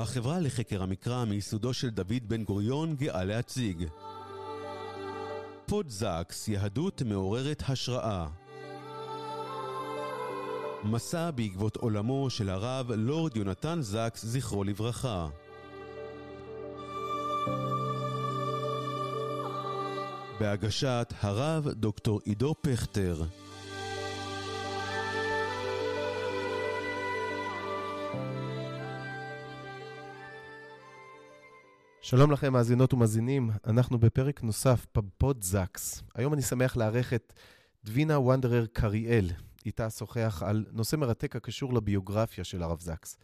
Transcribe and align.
החברה 0.00 0.40
לחקר 0.40 0.82
המקרא 0.82 1.24
מיסודו 1.24 1.74
של 1.74 1.90
דוד 1.90 2.28
בן 2.28 2.44
גוריון 2.44 2.96
גאה 2.96 3.24
להציג. 3.24 3.86
פודזקס, 5.66 6.48
יהדות 6.48 7.02
מעוררת 7.02 7.62
השראה. 7.68 8.26
מסע 10.84 11.30
בעקבות 11.30 11.76
עולמו 11.76 12.30
של 12.30 12.50
הרב 12.50 12.92
לורד 12.92 13.36
יונתן 13.36 13.78
זקס, 13.82 14.24
זכרו 14.24 14.64
לברכה. 14.64 15.28
בהגשת 20.40 21.14
הרב 21.20 21.68
דוקטור 21.68 22.20
עידו 22.24 22.54
פכטר. 22.60 23.22
שלום 32.10 32.30
לכם, 32.30 32.52
מאזינות 32.52 32.92
ומאזינים. 32.92 33.50
אנחנו 33.66 33.98
בפרק 33.98 34.42
נוסף 34.42 34.86
בפוד 34.94 35.42
זקס. 35.42 36.02
היום 36.14 36.34
אני 36.34 36.42
שמח 36.42 36.76
לארח 36.76 37.12
את 37.12 37.32
דבינה 37.84 38.18
וונדרר 38.18 38.66
קריאל. 38.66 39.30
איתה 39.66 39.86
אשוחח 39.86 40.42
על 40.46 40.64
נושא 40.72 40.96
מרתק 40.96 41.36
הקשור 41.36 41.74
לביוגרפיה 41.74 42.44
של 42.44 42.62
הרב 42.62 42.80
זקס. 42.80 43.18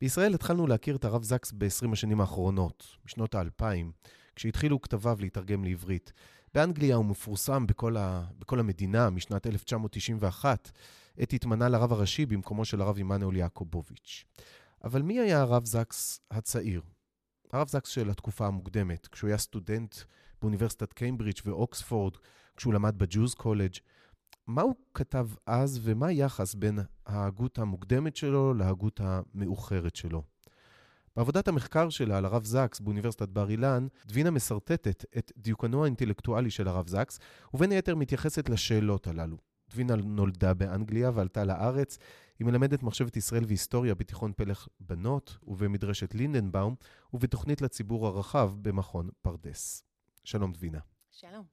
בישראל 0.00 0.34
התחלנו 0.34 0.66
להכיר 0.66 0.96
את 0.96 1.04
הרב 1.04 1.22
זקס 1.22 1.52
ב-20 1.52 1.92
השנים 1.92 2.20
האחרונות, 2.20 2.84
בשנות 3.04 3.34
האלפיים, 3.34 3.92
כשהתחילו 4.36 4.80
כתביו 4.80 5.16
להתרגם 5.20 5.64
לעברית. 5.64 6.12
באנגליה 6.54 6.96
הוא 6.96 7.04
מפורסם 7.04 7.66
בכל, 7.66 7.96
ה... 7.96 8.24
בכל 8.38 8.60
המדינה 8.60 9.10
משנת 9.10 9.46
1991, 9.46 10.70
עת 11.18 11.32
התמנה 11.32 11.68
לרב 11.68 11.92
הראשי 11.92 12.26
במקומו 12.26 12.64
של 12.64 12.80
הרב 12.80 12.98
עמנואל 12.98 13.36
יעקובוביץ'. 13.36 14.24
אבל 14.84 15.02
מי 15.02 15.20
היה 15.20 15.40
הרב 15.40 15.64
זקס 15.64 16.20
הצעיר? 16.30 16.80
הרב 17.52 17.68
זקס 17.68 17.88
של 17.88 18.10
התקופה 18.10 18.46
המוקדמת, 18.46 19.06
כשהוא 19.06 19.28
היה 19.28 19.38
סטודנט 19.38 19.96
באוניברסיטת 20.42 20.92
קיימברידג' 20.92 21.40
ואוקספורד, 21.44 22.16
כשהוא 22.56 22.74
למד 22.74 22.98
ב 22.98 23.04
Jews' 23.04 23.34
College, 23.34 23.74
מה 24.46 24.62
הוא 24.62 24.74
כתב 24.94 25.28
אז 25.46 25.80
ומה 25.82 26.06
היחס 26.06 26.54
בין 26.54 26.78
ההגות 27.06 27.58
המוקדמת 27.58 28.16
שלו 28.16 28.54
להגות 28.54 29.00
המאוחרת 29.04 29.96
שלו? 29.96 30.22
בעבודת 31.16 31.48
המחקר 31.48 31.90
שלה 31.90 32.18
על 32.18 32.24
הרב 32.24 32.44
זקס 32.44 32.80
באוניברסיטת 32.80 33.28
בר 33.28 33.50
אילן, 33.50 33.86
דבינה 34.06 34.30
משרטטת 34.30 35.04
את 35.18 35.32
דיוקנו 35.36 35.82
האינטלקטואלי 35.82 36.50
של 36.50 36.68
הרב 36.68 36.88
זקס, 36.88 37.18
ובין 37.54 37.72
היתר 37.72 37.94
מתייחסת 37.94 38.48
לשאלות 38.48 39.06
הללו. 39.06 39.49
דבינה 39.70 39.96
נולדה 39.96 40.54
באנגליה 40.54 41.10
ועלתה 41.14 41.44
לארץ. 41.44 41.98
היא 42.38 42.46
מלמדת 42.46 42.82
מחשבת 42.82 43.16
ישראל 43.16 43.44
והיסטוריה 43.44 43.94
בתיכון 43.94 44.32
פלך 44.36 44.68
בנות 44.80 45.38
ובמדרשת 45.42 46.14
לינדנבאום, 46.14 46.74
ובתוכנית 47.12 47.62
לציבור 47.62 48.06
הרחב 48.06 48.52
במכון 48.62 49.08
פרדס. 49.22 49.84
שלום 50.24 50.52
דבינה. 50.52 50.78
שלום. 51.10 51.44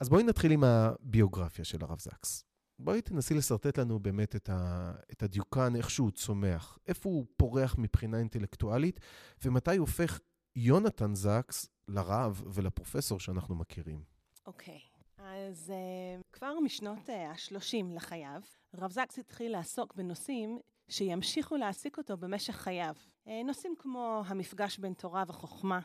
אז 0.00 0.08
בואי 0.08 0.22
נתחיל 0.22 0.52
עם 0.52 0.64
הביוגרפיה 0.64 1.64
של 1.64 1.84
הרב 1.84 2.00
זקס. 2.00 2.44
בואי 2.78 3.02
תנסי 3.02 3.34
לשרטט 3.34 3.78
לנו 3.78 3.98
באמת 3.98 4.36
את, 4.36 4.48
ה, 4.48 4.92
את 5.12 5.22
הדיוקן, 5.22 5.76
איך 5.76 5.90
שהוא 5.90 6.10
צומח, 6.10 6.78
איפה 6.86 7.08
הוא 7.08 7.26
פורח 7.36 7.74
מבחינה 7.78 8.18
אינטלקטואלית, 8.18 9.00
ומתי 9.44 9.76
הופך 9.76 10.18
יונתן 10.56 11.14
זקס 11.14 11.68
לרב 11.88 12.42
ולפרופסור 12.46 13.20
שאנחנו 13.20 13.54
מכירים. 13.54 14.04
אוקיי, 14.46 14.74
okay. 14.74 14.95
אז 15.26 15.72
אה, 15.72 16.22
כבר 16.32 16.60
משנות 16.60 17.08
ה-30 17.08 17.92
אה, 17.92 17.96
לחייו, 17.96 18.40
רב 18.74 18.90
זקס 18.90 19.18
התחיל 19.18 19.52
לעסוק 19.52 19.94
בנושאים 19.94 20.58
שימשיכו 20.88 21.56
להעסיק 21.56 21.98
אותו 21.98 22.16
במשך 22.16 22.54
חייו. 22.54 22.94
אה, 23.26 23.30
נושאים 23.44 23.74
כמו 23.78 24.22
המפגש 24.26 24.78
בין 24.78 24.94
תורה 24.94 25.24
וחוכמה, 25.26 25.80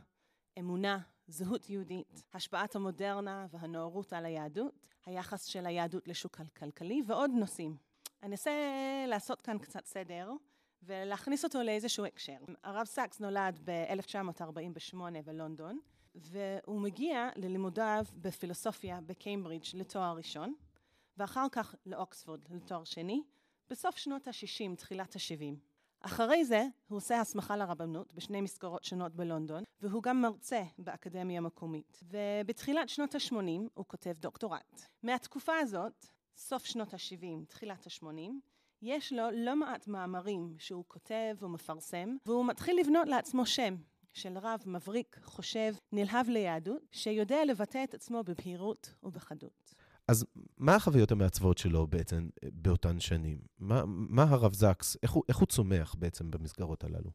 אמונה, 0.59 0.99
זהות 1.27 1.69
יהודית, 1.69 2.23
השפעת 2.33 2.75
המודרנה 2.75 3.47
והנאורות 3.51 4.13
על 4.13 4.25
היהדות, 4.25 4.87
היחס 5.05 5.45
של 5.45 5.65
היהדות 5.65 6.07
לשוק 6.07 6.39
הכלכלי 6.39 7.01
ועוד 7.07 7.31
נושאים. 7.31 7.77
אני 8.23 8.31
אנסה 8.31 8.51
לעשות 9.07 9.41
כאן 9.41 9.57
קצת 9.57 9.85
סדר 9.85 10.31
ולהכניס 10.83 11.43
אותו 11.43 11.63
לאיזשהו 11.63 12.05
הקשר. 12.05 12.37
הרב 12.63 12.85
סאקס 12.85 13.19
נולד 13.19 13.59
ב-1948 13.63 14.95
בלונדון, 15.25 15.79
והוא 16.15 16.81
מגיע 16.81 17.29
ללימודיו 17.35 18.05
בפילוסופיה 18.15 18.99
בקיימברידג' 19.05 19.65
לתואר 19.73 20.15
ראשון, 20.17 20.53
ואחר 21.17 21.45
כך 21.51 21.75
לאוקספורד 21.85 22.39
לתואר 22.49 22.83
שני, 22.83 23.23
בסוף 23.69 23.97
שנות 23.97 24.27
ה-60, 24.27 24.75
תחילת 24.75 25.15
ה-70. 25.15 25.55
אחרי 26.01 26.45
זה 26.45 26.63
הוא 26.87 26.97
עושה 26.97 27.19
הסמכה 27.19 27.57
לרבנות 27.57 28.13
בשני 28.13 28.41
מסגרות 28.41 28.83
שונות 28.83 29.15
בלונדון, 29.15 29.63
והוא 29.81 30.03
גם 30.03 30.21
מרצה 30.21 30.63
באקדמיה 30.77 31.37
המקומית. 31.37 32.03
ובתחילת 32.03 32.89
שנות 32.89 33.15
ה-80 33.15 33.69
הוא 33.73 33.85
כותב 33.87 34.13
דוקטורט. 34.19 34.81
מהתקופה 35.03 35.57
הזאת, 35.57 36.05
סוף 36.35 36.65
שנות 36.65 36.93
ה-70, 36.93 37.45
תחילת 37.47 37.87
ה-80, 37.87 38.31
יש 38.81 39.13
לו 39.13 39.23
לא 39.33 39.55
מעט 39.55 39.87
מאמרים 39.87 40.55
שהוא 40.57 40.85
כותב 40.87 41.35
ומפרסם, 41.39 42.15
והוא 42.25 42.45
מתחיל 42.45 42.79
לבנות 42.79 43.07
לעצמו 43.07 43.45
שם. 43.45 43.75
של 44.13 44.37
רב 44.37 44.63
מבריק, 44.65 45.19
חושב, 45.23 45.73
נלהב 45.91 46.29
ליהדות, 46.29 46.81
שיודע 46.91 47.45
לבטא 47.45 47.83
את 47.83 47.93
עצמו 47.93 48.23
בבהירות 48.23 48.93
ובחדות. 49.03 49.73
אז 50.07 50.25
מה 50.57 50.75
החוויות 50.75 51.11
המעצבות 51.11 51.57
שלו 51.57 51.87
בעצם 51.87 52.29
אה, 52.43 52.49
באותן 52.53 52.99
שנים? 52.99 53.37
מה, 53.59 53.83
מה 53.85 54.23
הרב 54.23 54.53
זקס, 54.53 54.97
איך 55.03 55.11
הוא, 55.11 55.23
איך 55.29 55.37
הוא 55.37 55.47
צומח 55.47 55.95
בעצם 55.99 56.31
במסגרות 56.31 56.83
הללו? 56.83 57.11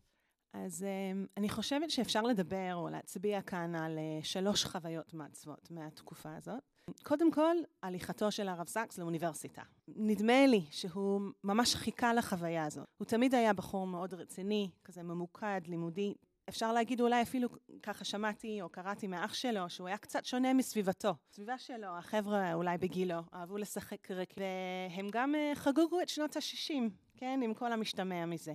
אז 0.53 0.85
um, 0.85 1.29
אני 1.37 1.49
חושבת 1.49 1.91
שאפשר 1.91 2.23
לדבר 2.23 2.75
או 2.75 2.89
להצביע 2.89 3.43
כאן 3.43 3.75
על 3.75 3.99
uh, 3.99 4.25
שלוש 4.25 4.65
חוויות 4.65 5.15
מעצבות 5.15 5.71
מהתקופה 5.71 6.37
הזאת. 6.37 6.63
קודם 7.03 7.33
כל, 7.33 7.57
הליכתו 7.83 8.31
של 8.31 8.49
הרב 8.49 8.69
זקס 8.69 8.99
לאוניברסיטה. 8.99 9.63
נדמה 9.89 10.47
לי 10.47 10.65
שהוא 10.71 11.21
ממש 11.45 11.75
חיכה 11.75 12.15
לחוויה 12.15 12.65
הזאת. 12.65 12.87
הוא 12.99 13.07
תמיד 13.07 13.35
היה 13.35 13.53
בחור 13.53 13.87
מאוד 13.87 14.15
רציני, 14.15 14.71
כזה 14.85 15.03
ממוקד, 15.03 15.61
לימודי, 15.67 16.15
אפשר 16.49 16.73
להגיד 16.73 17.01
אולי 17.01 17.23
אפילו 17.23 17.49
ככה 17.83 18.05
שמעתי 18.05 18.63
או 18.63 18.69
קראתי 18.69 19.07
מאח 19.07 19.35
שלו, 19.35 19.71
שהוא 19.71 19.89
היה 19.89 19.99
קצת 19.99 20.25
שונה 20.25 20.53
מסביבתו. 20.53 21.15
הסביבה 21.31 21.59
שלו, 21.59 21.87
החבר'ה 21.99 22.55
אולי 22.55 22.79
בגילו, 22.79 23.19
אהבו 23.35 23.59
לשחק 23.59 24.11
ריק, 24.11 24.35
והם 24.37 25.09
גם 25.13 25.35
אה, 25.35 25.53
חגגו 25.55 26.01
את 26.03 26.09
שנות 26.09 26.37
ה-60, 26.37 26.91
כן, 27.17 27.41
עם 27.45 27.55
כל 27.55 27.73
המשתמע 27.73 28.27
מזה. 28.27 28.53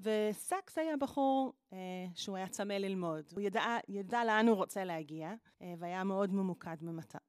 וסאקס 0.00 0.78
היה 0.78 0.96
בחור 0.96 1.52
אה, 1.72 1.78
שהוא 2.14 2.36
היה 2.36 2.48
צמא 2.48 2.72
ללמוד. 2.72 3.24
הוא 3.32 3.40
ידע, 3.40 3.62
ידע 3.88 4.24
לאן 4.24 4.48
הוא 4.48 4.56
רוצה 4.56 4.84
להגיע, 4.84 5.32
אה, 5.62 5.74
והיה 5.78 6.04
מאוד 6.04 6.32
ממוקד 6.32 6.76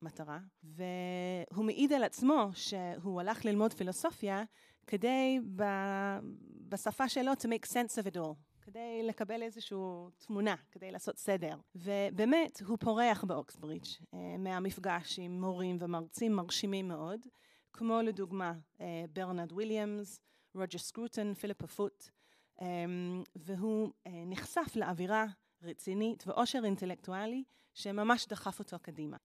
במטרה. 0.02 0.40
והוא 0.64 1.66
מעיד 1.66 1.94
על 1.94 2.04
עצמו 2.04 2.50
שהוא 2.54 3.22
הלך 3.22 3.46
ללמוד 3.46 3.74
פילוסופיה 3.74 4.44
כדי, 4.88 5.40
ב, 5.56 5.64
בשפה 6.70 7.10
שלו, 7.10 7.32
to 7.32 7.46
make 7.46 7.68
sense 7.68 8.04
of 8.04 8.14
it 8.14 8.18
all. 8.18 8.45
כדי 8.66 9.04
לקבל 9.04 9.44
איזושהי 9.44 9.78
תמונה, 10.18 10.56
כדי 10.72 10.92
לעשות 10.92 11.18
סדר. 11.18 11.58
ובאמת, 11.76 12.62
הוא 12.68 12.78
פורח 12.78 13.24
באוקסברידג' 13.24 13.86
אה, 14.14 14.38
מהמפגש 14.38 15.20
עם 15.20 15.42
מורים 15.42 15.78
ומרצים 15.80 16.34
מרשימים 16.36 16.88
מאוד, 16.88 17.20
כמו 17.74 18.02
לדוגמה 18.02 18.54
אה, 18.82 19.06
ברנרד 19.14 19.52
וויליאמס, 19.52 20.20
רוג'ר 20.56 20.78
סקרוטון, 20.78 21.34
פיליפ 21.34 21.64
הפוט, 21.64 22.10
אה, 22.62 22.68
והוא 23.36 23.92
נחשף 24.06 24.76
לאווירה 24.76 25.26
רצינית 25.62 26.24
ואושר 26.28 26.62
אינטלקטואלי 26.66 27.44
שממש 27.74 28.28
דחף 28.28 28.60
אותו 28.60 28.80
קדימה. 28.80 29.18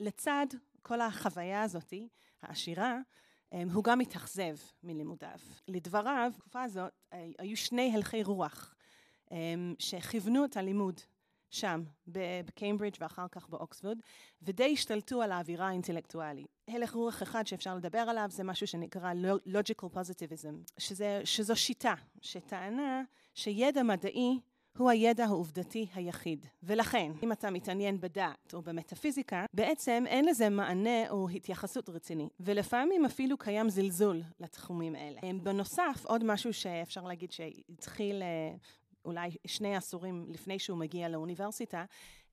לצד 0.00 0.46
כל 0.82 1.00
החוויה 1.00 1.62
הזאתי, 1.62 2.08
העשירה, 2.42 2.98
הוא 3.74 3.84
גם 3.84 4.00
התאכזב 4.00 4.56
מלימודיו. 4.82 5.38
לדבריו, 5.68 6.32
בתקופה 6.36 6.62
הזאת 6.62 6.92
אה, 7.12 7.26
היו 7.38 7.56
שני 7.56 7.92
הלכי 7.94 8.22
רוח 8.22 8.74
אמ, 9.30 9.74
שכיוונו 9.78 10.44
את 10.44 10.56
הלימוד 10.56 11.00
שם, 11.50 11.82
בקיימברידג' 12.06 12.96
ואחר 13.00 13.28
כך 13.28 13.48
באוקספורד, 13.48 13.98
ודי 14.42 14.72
השתלטו 14.72 15.22
על 15.22 15.32
האווירה 15.32 15.68
האינטלקטואלית. 15.68 16.46
הלך 16.68 16.92
רוח 16.92 17.22
אחד 17.22 17.46
שאפשר 17.46 17.74
לדבר 17.74 17.98
עליו 17.98 18.26
זה 18.30 18.44
משהו 18.44 18.66
שנקרא 18.66 19.12
Logical 19.46 19.86
Positivism, 19.94 20.72
שזה, 20.78 21.20
שזו 21.24 21.56
שיטה 21.56 21.94
שטענה 22.20 23.02
שידע 23.34 23.82
מדעי 23.82 24.40
הוא 24.78 24.90
הידע 24.90 25.24
העובדתי 25.24 25.86
היחיד. 25.94 26.46
ולכן, 26.62 27.12
אם 27.22 27.32
אתה 27.32 27.50
מתעניין 27.50 28.00
בדת 28.00 28.54
או 28.54 28.62
במטאפיזיקה, 28.62 29.44
בעצם 29.54 30.04
אין 30.06 30.24
לזה 30.24 30.48
מענה 30.48 31.10
או 31.10 31.28
התייחסות 31.28 31.88
רצינית. 31.88 32.32
ולפעמים 32.40 33.04
אפילו 33.04 33.38
קיים 33.38 33.68
זלזול 33.68 34.22
לתחומים 34.40 34.94
האלה. 34.94 35.20
בנוסף, 35.42 36.04
עוד 36.04 36.24
משהו 36.24 36.52
שאפשר 36.52 37.04
להגיד 37.04 37.32
שהתחיל 37.32 38.22
אה, 38.22 38.56
אולי 39.04 39.30
שני 39.46 39.76
עשורים 39.76 40.26
לפני 40.28 40.58
שהוא 40.58 40.78
מגיע 40.78 41.08
לאוניברסיטה, 41.08 41.84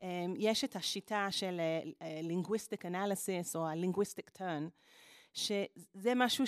אה, 0.04 0.26
יש 0.38 0.64
את 0.64 0.76
השיטה 0.76 1.28
של 1.32 1.62
אה, 2.02 2.22
linguistic 2.22 2.86
analysis 2.86 3.56
או 3.56 3.68
ה-linguistic 3.68 4.40
turn. 4.40 4.70
שזה 5.34 6.14
משהו 6.16 6.48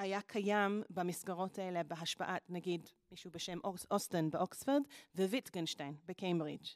שהיה 0.00 0.20
קיים 0.20 0.82
במסגרות 0.90 1.58
האלה 1.58 1.82
בהשפעת, 1.82 2.42
נגיד, 2.48 2.88
מישהו 3.10 3.30
בשם 3.30 3.58
אוסטן 3.90 4.30
באוקספורד 4.30 4.82
וויטגנשטיין 5.16 5.94
בקיימברידג'. 6.06 6.66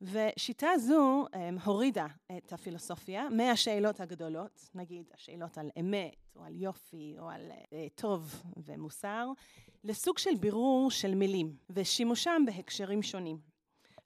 ושיטה 0.00 0.68
זו 0.78 1.26
um, 1.26 1.64
הורידה 1.64 2.06
את 2.36 2.52
הפילוסופיה 2.52 3.28
מהשאלות 3.30 4.00
הגדולות, 4.00 4.70
נגיד 4.74 5.10
השאלות 5.14 5.58
על 5.58 5.70
אמת, 5.80 6.16
או 6.36 6.44
על 6.44 6.56
יופי, 6.56 7.16
או 7.18 7.30
על 7.30 7.50
uh, 7.50 7.74
טוב 7.94 8.42
ומוסר, 8.56 9.28
לסוג 9.84 10.18
של 10.18 10.34
בירור 10.40 10.90
של 10.90 11.14
מילים, 11.14 11.56
ושימושם 11.70 12.42
בהקשרים 12.46 13.02
שונים. 13.02 13.55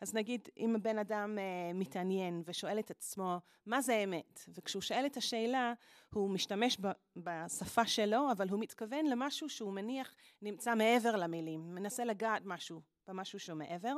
אז 0.01 0.15
נגיד, 0.15 0.49
אם 0.57 0.77
בן 0.83 0.99
אדם 0.99 1.39
uh, 1.39 1.75
מתעניין 1.75 2.43
ושואל 2.47 2.79
את 2.79 2.91
עצמו, 2.91 3.39
מה 3.67 3.81
זה 3.81 3.95
אמת? 3.95 4.41
וכשהוא 4.55 4.83
שואל 4.83 5.07
את 5.07 5.17
השאלה, 5.17 5.73
הוא 6.15 6.31
משתמש 6.31 6.77
ב, 6.81 6.89
בשפה 7.17 7.87
שלו, 7.87 8.33
אבל 8.33 8.49
הוא 8.49 8.61
מתכוון 8.61 9.07
למשהו 9.07 9.49
שהוא 9.49 9.73
מניח 9.73 10.15
נמצא 10.43 10.75
מעבר 10.75 11.17
למילים, 11.17 11.75
מנסה 11.75 12.05
לגעת 12.05 12.43
משהו, 12.45 12.81
במשהו 13.09 13.39
שהוא 13.39 13.59
מעבר. 13.59 13.97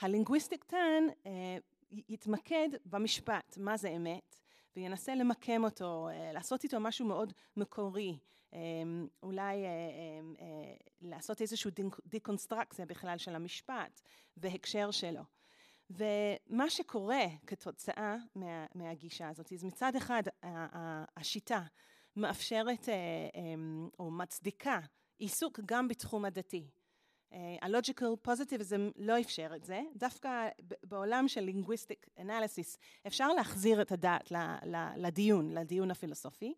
הלינגוויסטיק 0.00 0.64
טן 0.64 1.04
אה, 1.26 1.56
יתמקד 1.90 2.68
במשפט, 2.86 3.56
מה 3.56 3.76
זה 3.76 3.88
אמת, 3.88 4.36
וינסה 4.76 5.14
למקם 5.14 5.64
אותו, 5.64 6.08
אה, 6.08 6.32
לעשות 6.32 6.64
איתו 6.64 6.80
משהו 6.80 7.06
מאוד 7.06 7.32
מקורי, 7.56 8.10
אה, 8.10 8.16
אולי 9.22 9.64
אה, 9.64 9.68
אה, 9.68 9.70
אה, 10.40 10.74
לעשות 11.00 11.40
איזושהי 11.40 11.70
דיקונסטרקציה 12.06 12.86
בכלל 12.86 13.18
של 13.18 13.34
המשפט 13.34 14.00
והקשר 14.36 14.90
שלו. 14.90 15.22
ומה 15.90 16.70
שקורה 16.70 17.24
כתוצאה 17.46 18.16
מה, 18.34 18.66
מהגישה 18.74 19.28
הזאת, 19.28 19.52
אז 19.52 19.64
מצד 19.64 19.96
אחד 19.96 20.22
השיטה 21.16 21.62
מאפשרת 22.16 22.88
אה, 22.88 22.94
אה, 22.94 23.54
או 23.98 24.10
מצדיקה 24.10 24.80
עיסוק 25.18 25.60
גם 25.66 25.88
בתחום 25.88 26.24
הדתי. 26.24 26.70
הלוג'יקל 27.62 28.06
פוזיטיביזם 28.22 28.90
לא 28.96 29.20
אפשר 29.20 29.50
את 29.56 29.64
זה, 29.64 29.80
דווקא 29.96 30.48
בעולם 30.84 31.28
של 31.28 31.40
לינגוויסטיק 31.40 32.06
אנליסיס 32.18 32.78
אפשר 33.06 33.28
להחזיר 33.28 33.82
את 33.82 33.92
הדעת 33.92 34.32
לדיון, 34.96 35.54
לדיון 35.54 35.90
הפילוסופי, 35.90 36.54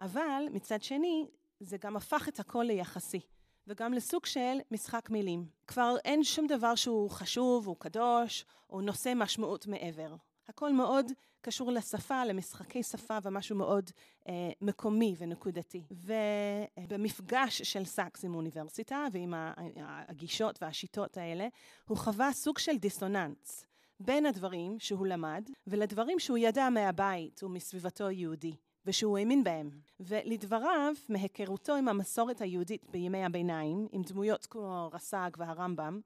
אבל 0.00 0.42
מצד 0.52 0.82
שני 0.82 1.26
זה 1.60 1.76
גם 1.76 1.96
הפך 1.96 2.28
את 2.28 2.40
הכל 2.40 2.64
ליחסי, 2.66 3.20
וגם 3.66 3.92
לסוג 3.92 4.26
של 4.26 4.58
משחק 4.70 5.10
מילים. 5.10 5.46
כבר 5.66 5.96
אין 6.04 6.24
שום 6.24 6.46
דבר 6.46 6.74
שהוא 6.74 7.10
חשוב, 7.10 7.66
הוא 7.66 7.76
קדוש, 7.78 8.44
או 8.70 8.80
נושא 8.80 9.12
משמעות 9.16 9.66
מעבר. 9.66 10.14
הכל 10.48 10.72
מאוד 10.72 11.12
קשור 11.40 11.72
לשפה, 11.72 12.24
למשחקי 12.24 12.82
שפה 12.82 13.18
ומשהו 13.22 13.56
מאוד 13.56 13.90
אה, 14.28 14.50
מקומי 14.60 15.14
ונקודתי. 15.18 15.82
ובמפגש 15.90 17.62
של 17.62 17.84
סאקס 17.84 18.24
עם 18.24 18.32
האוניברסיטה 18.32 19.06
ועם 19.12 19.34
הגישות 20.08 20.62
והשיטות 20.62 21.16
האלה, 21.16 21.48
הוא 21.88 21.96
חווה 21.96 22.32
סוג 22.32 22.58
של 22.58 22.76
דיסוננס 22.76 23.64
בין 24.00 24.26
הדברים 24.26 24.78
שהוא 24.78 25.06
למד 25.06 25.50
ולדברים 25.66 26.18
שהוא 26.18 26.38
ידע 26.38 26.68
מהבית 26.68 27.42
ומסביבתו 27.42 28.06
היהודי. 28.06 28.52
ושהוא 28.86 29.18
האמין 29.18 29.44
בהם. 29.44 29.70
ולדבריו, 30.00 30.92
מהיכרותו 31.08 31.74
עם 31.74 31.88
המסורת 31.88 32.40
היהודית 32.40 32.90
בימי 32.90 33.24
הביניים, 33.24 33.88
עם 33.92 34.02
דמויות 34.02 34.46
כמו 34.46 34.90
רס"ג 34.92 35.30
והרמב"ם, 35.36 36.00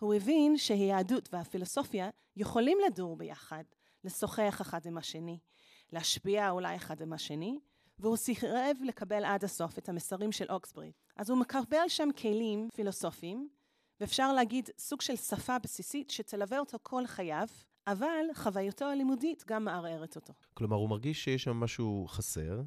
הוא 0.00 0.14
הבין 0.14 0.58
שהיהדות 0.58 1.28
והפילוסופיה 1.32 2.10
יכולים 2.36 2.78
לדור 2.86 3.16
ביחד, 3.16 3.64
לשוחח 4.04 4.60
אחד 4.60 4.86
עם 4.86 4.98
השני, 4.98 5.38
להשפיע 5.92 6.50
אולי 6.50 6.76
אחד 6.76 7.00
עם 7.00 7.12
השני, 7.12 7.60
והוא 7.98 8.16
סירב 8.16 8.76
לקבל 8.84 9.24
עד 9.24 9.44
הסוף 9.44 9.78
את 9.78 9.88
המסרים 9.88 10.32
של 10.32 10.50
אוקסברי. 10.50 10.92
אז 11.16 11.30
הוא 11.30 11.38
מקבל 11.38 11.88
שם 11.88 12.08
כלים 12.18 12.68
פילוסופיים, 12.74 13.48
ואפשר 14.00 14.32
להגיד 14.32 14.68
סוג 14.78 15.00
של 15.00 15.16
שפה 15.16 15.58
בסיסית 15.58 16.10
שתלווה 16.10 16.58
אותו 16.58 16.78
כל 16.82 17.06
חייו, 17.06 17.46
אבל 17.86 18.24
חוויותו 18.34 18.84
הלימודית 18.84 19.44
גם 19.48 19.64
מערערת 19.64 20.16
אותו. 20.16 20.32
כלומר, 20.54 20.76
הוא 20.76 20.88
מרגיש 20.88 21.24
שיש 21.24 21.44
שם 21.44 21.56
משהו 21.56 22.06
חסר, 22.08 22.62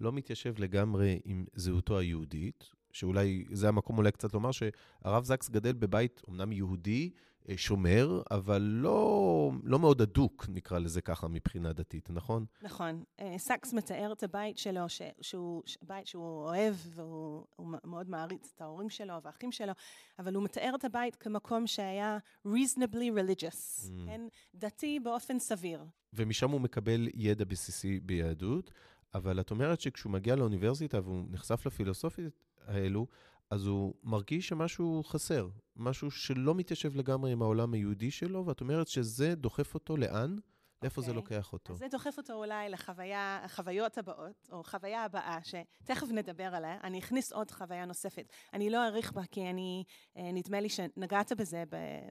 לא 0.00 0.12
מתיישב 0.12 0.54
לגמרי 0.58 1.20
עם 1.24 1.44
זהותו 1.54 1.98
היהודית, 1.98 2.70
שאולי 2.92 3.44
זה 3.52 3.68
המקום 3.68 3.98
אולי 3.98 4.12
קצת 4.12 4.34
לומר 4.34 4.50
שהרב 4.52 5.24
זקס 5.24 5.48
גדל 5.48 5.72
בבית 5.72 6.22
אומנם 6.26 6.52
יהודי, 6.52 7.10
שומר, 7.56 8.22
אבל 8.30 8.62
לא, 8.62 9.50
לא 9.64 9.78
מאוד 9.78 10.00
הדוק, 10.00 10.46
נקרא 10.48 10.78
לזה 10.78 11.00
ככה, 11.00 11.28
מבחינה 11.28 11.72
דתית, 11.72 12.10
נכון? 12.10 12.44
נכון. 12.62 13.02
אה, 13.20 13.34
סקס 13.38 13.72
מתאר 13.72 14.12
את 14.12 14.22
הבית 14.22 14.58
שלו, 14.58 14.88
ש, 14.88 15.02
שהוא 15.20 15.62
בית 15.82 16.06
שהוא 16.06 16.44
אוהב, 16.44 16.74
והוא 16.84 17.46
מאוד 17.84 18.10
מעריץ 18.10 18.52
את 18.56 18.60
ההורים 18.60 18.90
שלו 18.90 19.14
והאחים 19.22 19.52
שלו, 19.52 19.72
אבל 20.18 20.34
הוא 20.34 20.44
מתאר 20.44 20.72
את 20.74 20.84
הבית 20.84 21.16
כמקום 21.16 21.66
שהיה 21.66 22.18
reasonably 22.46 23.12
religious, 23.18 23.86
mm. 23.86 24.06
כן? 24.06 24.20
דתי 24.54 25.00
באופן 25.00 25.38
סביר. 25.38 25.84
ומשם 26.12 26.50
הוא 26.50 26.60
מקבל 26.60 27.08
ידע 27.14 27.44
בסיסי 27.44 28.00
ביהדות, 28.00 28.70
אבל 29.14 29.40
את 29.40 29.50
אומרת 29.50 29.80
שכשהוא 29.80 30.12
מגיע 30.12 30.36
לאוניברסיטה 30.36 31.00
והוא 31.00 31.24
נחשף 31.30 31.66
לפילוסופית 31.66 32.44
האלו, 32.66 33.06
אז 33.50 33.66
הוא 33.66 33.94
מרגיש 34.02 34.48
שמשהו 34.48 35.02
חסר, 35.04 35.48
משהו 35.76 36.10
שלא 36.10 36.54
מתיישב 36.54 36.96
לגמרי 36.96 37.32
עם 37.32 37.42
העולם 37.42 37.74
היהודי 37.74 38.10
שלו, 38.10 38.46
ואת 38.46 38.60
אומרת 38.60 38.88
שזה 38.88 39.34
דוחף 39.34 39.74
אותו 39.74 39.96
לאן? 39.96 40.36
לאיפה 40.82 41.00
okay. 41.00 41.04
זה 41.04 41.10
אוקיי. 41.10 41.36
לוקח 41.36 41.52
אותו? 41.52 41.72
אז 41.72 41.78
זה 41.78 41.86
דוחף 41.90 42.18
אותו 42.18 42.32
אולי 42.32 42.68
לחוויה, 42.68 43.40
החוויות 43.44 43.98
הבאות, 43.98 44.48
או 44.52 44.62
חוויה 44.64 45.04
הבאה, 45.04 45.38
שתכף 45.42 46.06
נדבר 46.10 46.54
עליה. 46.54 46.78
אני 46.84 46.98
אכניס 46.98 47.32
עוד 47.32 47.50
חוויה 47.50 47.84
נוספת. 47.84 48.32
אני 48.52 48.70
לא 48.70 48.86
אאריך 48.86 49.12
בה, 49.12 49.22
כי 49.30 49.50
אני, 49.50 49.84
אה, 50.16 50.32
נדמה 50.32 50.60
לי 50.60 50.68
שנגעת 50.68 51.32
בזה 51.32 51.64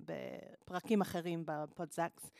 בפרקים 0.05 1.01
אחרים 1.01 1.43
בפודזקס, 1.45 2.31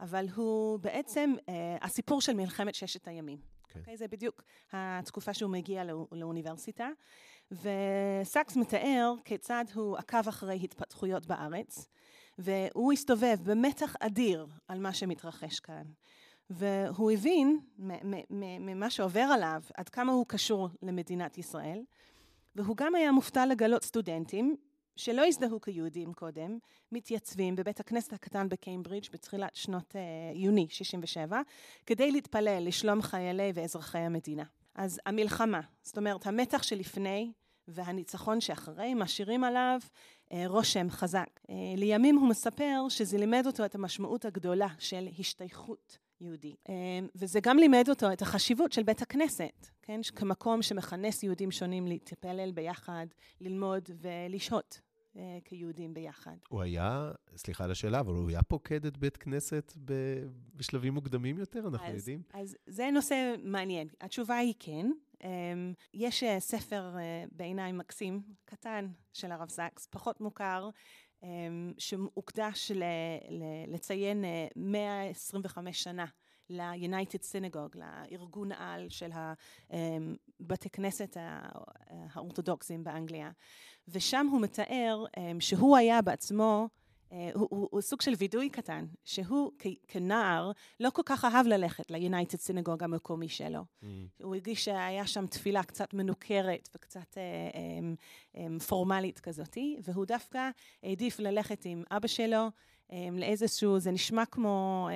אבל 0.00 0.26
הוא 0.34 0.78
בעצם 0.78 1.34
אה, 1.48 1.76
הסיפור 1.82 2.20
של 2.20 2.32
מלחמת 2.32 2.74
ששת 2.74 3.08
הימים. 3.08 3.38
Okay. 3.72 3.88
Okay, 3.88 3.96
זה 3.96 4.08
בדיוק 4.08 4.42
התקופה 4.72 5.34
שהוא 5.34 5.50
מגיע 5.50 5.84
לא, 5.84 6.06
לאוניברסיטה. 6.12 6.88
וסאקס 7.50 8.56
מתאר 8.56 9.14
כיצד 9.24 9.64
הוא 9.74 9.96
עקב 9.96 10.28
אחרי 10.28 10.58
התפתחויות 10.62 11.26
בארץ, 11.26 11.88
והוא 12.38 12.92
הסתובב 12.92 13.36
במתח 13.44 13.94
אדיר 14.00 14.46
על 14.68 14.80
מה 14.80 14.92
שמתרחש 14.94 15.60
כאן. 15.60 15.84
והוא 16.50 17.10
הבין 17.10 17.60
ממה 18.40 18.90
שעובר 18.90 19.20
עליו 19.20 19.62
עד 19.74 19.88
כמה 19.88 20.12
הוא 20.12 20.26
קשור 20.28 20.68
למדינת 20.82 21.38
ישראל, 21.38 21.82
והוא 22.56 22.76
גם 22.76 22.94
היה 22.94 23.12
מופתע 23.12 23.46
לגלות 23.46 23.84
סטודנטים 23.84 24.56
שלא 24.96 25.26
הזדהו 25.26 25.60
כיהודים 25.60 26.12
קודם, 26.12 26.58
מתייצבים 26.92 27.56
בבית 27.56 27.80
הכנסת 27.80 28.12
הקטן 28.12 28.48
בקיימברידג' 28.48 29.06
בתחילת 29.12 29.54
שנות 29.54 29.94
uh, 29.94 30.36
יוני 30.36 30.66
67, 30.70 31.40
כדי 31.86 32.12
להתפלל 32.12 32.62
לשלום 32.66 33.02
חיילי 33.02 33.52
ואזרחי 33.54 33.98
המדינה. 33.98 34.44
אז 34.74 35.00
המלחמה, 35.06 35.60
זאת 35.82 35.98
אומרת 35.98 36.26
המתח 36.26 36.62
שלפני 36.62 37.32
והניצחון 37.68 38.40
שאחרי 38.40 38.94
משאירים 38.94 39.44
עליו 39.44 39.80
אה, 40.32 40.44
רושם 40.46 40.90
חזק. 40.90 41.40
אה, 41.50 41.54
לימים 41.76 42.16
הוא 42.16 42.28
מספר 42.28 42.86
שזה 42.88 43.18
לימד 43.18 43.42
אותו 43.46 43.64
את 43.64 43.74
המשמעות 43.74 44.24
הגדולה 44.24 44.68
של 44.78 45.08
השתייכות 45.18 45.98
יהודית. 46.22 46.56
אה, 46.68 46.74
וזה 47.14 47.40
גם 47.42 47.58
לימד 47.58 47.84
אותו 47.88 48.12
את 48.12 48.22
החשיבות 48.22 48.72
של 48.72 48.82
בית 48.82 49.02
הכנסת, 49.02 49.66
כן? 49.82 50.00
כמקום 50.16 50.62
שמכנס 50.62 51.22
יהודים 51.22 51.50
שונים 51.50 51.86
להתפלל 51.86 52.50
ביחד, 52.52 53.06
ללמוד 53.40 53.88
ולשהות 54.00 54.80
אה, 55.16 55.38
כיהודים 55.44 55.94
ביחד. 55.94 56.36
הוא 56.48 56.62
היה, 56.62 57.12
סליחה 57.36 57.64
על 57.64 57.70
השאלה, 57.70 58.00
אבל 58.00 58.14
הוא 58.14 58.28
היה 58.28 58.42
פוקד 58.42 58.86
את 58.86 58.98
בית 58.98 59.16
כנסת 59.16 59.72
בשלבים 60.54 60.94
מוקדמים 60.94 61.38
יותר, 61.38 61.60
אנחנו 61.68 61.86
אז, 61.86 61.94
יודעים? 61.94 62.22
אז 62.32 62.56
זה 62.66 62.90
נושא 62.92 63.34
מעניין. 63.42 63.88
התשובה 64.00 64.36
היא 64.36 64.54
כן. 64.58 64.90
אמ, 65.24 65.72
יש 65.94 66.22
אה, 66.22 66.40
ספר 66.40 66.96
אה, 66.98 67.24
בעיניי 67.32 67.72
מקסים, 67.72 68.22
קטן, 68.44 68.88
של 69.12 69.32
הרב 69.32 69.48
זקס, 69.48 69.86
פחות 69.90 70.20
מוכר, 70.20 70.68
אמ, 70.68 70.70
שהוקדש 71.78 72.72
לציין 73.68 74.24
125 74.56 75.82
שנה. 75.82 76.06
ל-United 76.50 77.22
Synagogue, 77.22 77.78
לארגון 77.78 78.52
על 78.52 78.86
של 78.88 79.10
הבתי 80.40 80.70
כנסת 80.70 81.16
האורתודוקסים 82.12 82.84
באנגליה. 82.84 83.30
ושם 83.88 84.26
הוא 84.30 84.40
מתאר 84.40 85.04
um, 85.16 85.20
שהוא 85.40 85.76
היה 85.76 86.02
בעצמו, 86.02 86.68
הוא, 87.34 87.48
הוא, 87.50 87.68
הוא 87.70 87.80
סוג 87.80 88.00
של 88.00 88.12
וידוי 88.18 88.50
קטן, 88.50 88.86
שהוא 89.04 89.52
כ, 89.58 89.66
כנער 89.88 90.52
לא 90.80 90.90
כל 90.90 91.02
כך 91.04 91.24
אהב 91.24 91.46
ללכת 91.46 91.90
ל-United 91.90 92.38
Synagogue 92.48 92.84
המקומי 92.84 93.28
שלו. 93.28 93.60
Mm. 93.60 93.86
הוא 94.22 94.34
הרגיש 94.34 94.64
שהיה 94.64 95.06
שם 95.06 95.26
תפילה 95.26 95.62
קצת 95.62 95.94
מנוכרת 95.94 96.68
וקצת 96.74 97.16
uh, 97.16 97.54
um, 97.54 98.36
um, 98.36 98.64
פורמלית 98.64 99.20
כזאתי, 99.20 99.76
והוא 99.82 100.06
דווקא 100.06 100.50
העדיף 100.82 101.20
ללכת 101.20 101.64
עם 101.64 101.82
אבא 101.90 102.08
שלו, 102.08 102.48
לאיזשהו, 103.12 103.78
זה 103.78 103.90
נשמע 103.90 104.26
כמו 104.26 104.88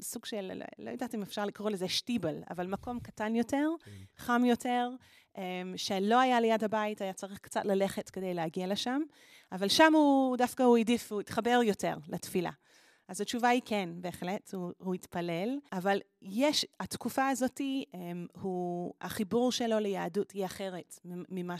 סוג 0.00 0.24
של, 0.24 0.52
לא, 0.54 0.64
לא 0.78 0.90
יודעת 0.90 1.14
אם 1.14 1.22
אפשר 1.22 1.44
לקרוא 1.44 1.70
לזה 1.70 1.88
שטיבל, 1.88 2.42
אבל 2.50 2.66
מקום 2.66 3.00
קטן 3.00 3.36
יותר, 3.36 3.68
כן. 3.84 3.90
חם 4.16 4.42
יותר, 4.44 4.90
שלא 5.76 6.20
היה 6.20 6.40
ליד 6.40 6.64
הבית, 6.64 7.00
היה 7.00 7.12
צריך 7.12 7.38
קצת 7.38 7.64
ללכת 7.64 8.10
כדי 8.10 8.34
להגיע 8.34 8.66
לשם, 8.66 9.00
אבל 9.52 9.68
שם 9.68 9.92
הוא, 9.94 10.36
דווקא 10.36 10.62
הוא 10.62 10.76
העדיף, 10.76 11.12
הוא 11.12 11.20
התחבר 11.20 11.60
יותר 11.64 11.94
לתפילה. 12.08 12.50
אז 13.08 13.20
התשובה 13.20 13.48
היא 13.48 13.62
כן, 13.64 13.88
בהחלט, 13.94 14.54
הוא, 14.54 14.72
הוא 14.78 14.94
התפלל, 14.94 15.58
אבל 15.72 16.00
יש, 16.22 16.66
התקופה 16.80 17.28
הזאת, 17.28 17.60
um, 17.60 17.96
הוא, 18.40 18.94
החיבור 19.00 19.52
שלו 19.52 19.78
ליהדות 19.78 20.30
היא 20.30 20.44
אחרת 20.44 20.98
ממה 21.04 21.58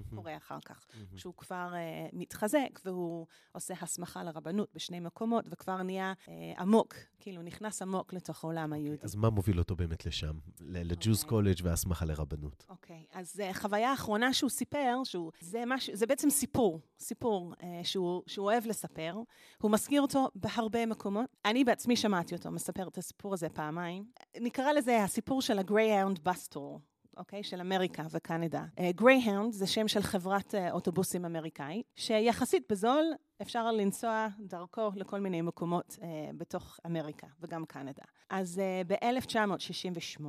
שקורה 0.00 0.36
אחר 0.36 0.58
כך. 0.64 0.86
שהוא 1.16 1.34
כבר 1.34 1.72
uh, 1.72 2.10
מתחזק 2.16 2.80
והוא 2.84 3.26
עושה 3.52 3.74
הסמכה 3.80 4.24
לרבנות 4.24 4.68
בשני 4.74 5.00
מקומות, 5.00 5.44
וכבר 5.50 5.82
נהיה 5.82 6.12
אה, 6.24 6.28
עמוק, 6.60 6.94
כאילו 7.20 7.42
נכנס 7.42 7.82
עמוק 7.82 8.12
לתוך 8.12 8.44
העולם 8.44 8.72
אוקיי, 8.72 8.84
היהודי. 8.84 9.02
אז 9.02 9.14
מה 9.14 9.30
מוביל 9.30 9.58
אותו 9.58 9.76
באמת 9.76 10.06
לשם? 10.06 10.38
ל 10.60 10.70
Jews' 10.70 11.18
אוקיי. 11.18 11.28
קולג' 11.28 11.60
והסמכה 11.62 12.04
לרבנות. 12.04 12.66
אוקיי, 12.68 13.04
אוקיי. 13.10 13.18
אז 13.18 13.40
אה, 13.40 13.54
חוויה 13.54 13.94
אחרונה 13.94 14.32
שהוא 14.32 14.50
סיפר, 14.50 15.00
שהוא, 15.04 15.32
זה, 15.40 15.64
מש, 15.66 15.90
זה 15.90 16.06
בעצם 16.06 16.30
סיפור, 16.30 16.80
סיפור 16.98 17.54
אה, 17.54 17.64
שהוא, 17.82 18.22
שהוא 18.26 18.46
אוהב 18.46 18.66
לספר. 18.66 19.16
הוא 19.62 19.70
מזכיר 19.70 20.02
אותו 20.02 20.28
בהרבה 20.34 20.86
מקומות. 20.86 21.36
אני 21.44 21.64
בעצמי 21.64 21.96
שמעתי 21.96 22.34
אותו 22.34 22.50
מספר 22.50 22.88
את 22.88 22.98
הסיפור 22.98 23.34
הזה 23.34 23.48
פעמיים. 23.48 24.04
נקרא 24.40 24.72
לזה 24.72 25.04
הסיפור 25.04 25.42
של 25.42 25.58
ה 25.58 25.64
Greyhound 25.64 26.18
bus 26.24 26.45
tour. 26.45 26.80
אוקיי? 27.16 27.42
של 27.42 27.60
אמריקה 27.60 28.02
וקנדה. 28.10 28.64
Greyhound 28.94 29.52
אה, 29.52 29.56
זה 29.56 29.66
שם 29.66 29.88
של 29.88 30.02
חברת 30.02 30.54
אה, 30.54 30.72
אוטובוסים 30.72 31.24
אמריקאית, 31.24 31.86
שיחסית 31.96 32.62
בזול 32.70 33.04
אפשר 33.42 33.72
לנסוע 33.72 34.28
דרכו 34.40 34.90
לכל 34.96 35.20
מיני 35.20 35.42
מקומות 35.42 35.98
אה, 36.00 36.02
בתוך 36.36 36.80
אמריקה 36.86 37.26
וגם 37.40 37.64
קנדה. 37.66 38.04
אז 38.30 38.60
אה, 38.60 38.88
ב-1968, 38.88 40.24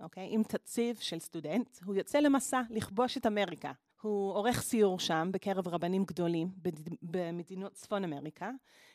אוקיי? 0.00 0.28
עם 0.30 0.42
תקציב 0.42 0.96
של 0.96 1.18
סטודנט, 1.18 1.78
הוא 1.84 1.94
יוצא 1.94 2.18
למסע 2.18 2.62
לכבוש 2.70 3.16
את 3.16 3.26
אמריקה. 3.26 3.72
הוא 4.02 4.32
עורך 4.34 4.60
סיור 4.62 4.98
שם 4.98 5.28
בקרב 5.32 5.68
רבנים 5.68 6.04
גדולים 6.04 6.48
במדינות 7.02 7.72
צפון 7.72 8.04
אמריקה, 8.04 8.50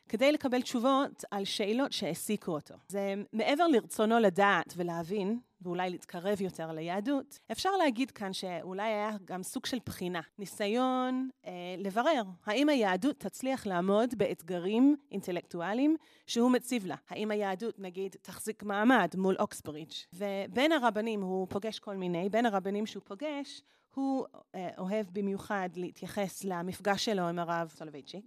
כדי 0.10 0.32
לקבל 0.32 0.62
תשובות 0.62 1.24
על 1.32 1.46
שאלות 1.46 1.92
שהעסיקו 1.92 2.52
אותו. 2.52 2.76
זה 2.88 3.14
מעבר 3.34 3.68
לרצונו 3.68 4.20
לדעת 4.20 4.74
ולהבין, 4.78 5.40
ואולי 5.64 5.90
להתקרב 5.90 6.42
יותר 6.42 6.72
ליהדות, 6.72 7.40
אפשר 7.52 7.70
להגיד 7.72 8.12
כאן 8.12 8.34
שאולי 8.34 8.84
היה 8.84 9.12
גם 9.26 9.44
סוג 9.44 9.66
של 9.66 9.78
בחינה, 9.86 10.22
ניסיון 10.40 11.30
אה, 11.46 11.52
לברר 11.78 12.24
האם 12.46 12.70
היהדות 12.70 13.20
תצליח 13.20 13.66
לעמוד 13.68 14.16
באתגרים 14.18 14.96
אינטלקטואליים 15.12 15.96
שהוא 16.28 16.52
מציב 16.52 16.86
לה. 16.86 16.96
האם 17.10 17.32
היהדות, 17.32 17.80
נגיד, 17.80 18.16
תחזיק 18.22 18.64
מעמד 18.64 19.14
מול 19.18 19.36
אוקסברידג'. 19.40 19.94
ובין 20.14 20.72
הרבנים, 20.72 21.22
הוא 21.22 21.48
פוגש 21.50 21.80
כל 21.80 21.96
מיני, 21.96 22.30
בין 22.30 22.46
הרבנים 22.46 22.86
שהוא 22.86 23.04
פוגש, 23.06 23.62
הוא 23.94 24.26
אה, 24.56 24.70
אוהב 24.78 25.06
במיוחד 25.14 25.70
להתייחס 25.76 26.44
למפגש 26.44 27.06
שלו 27.06 27.24
עם 27.24 27.40
הרב 27.40 27.72
סולובייצ'יק, 27.76 28.26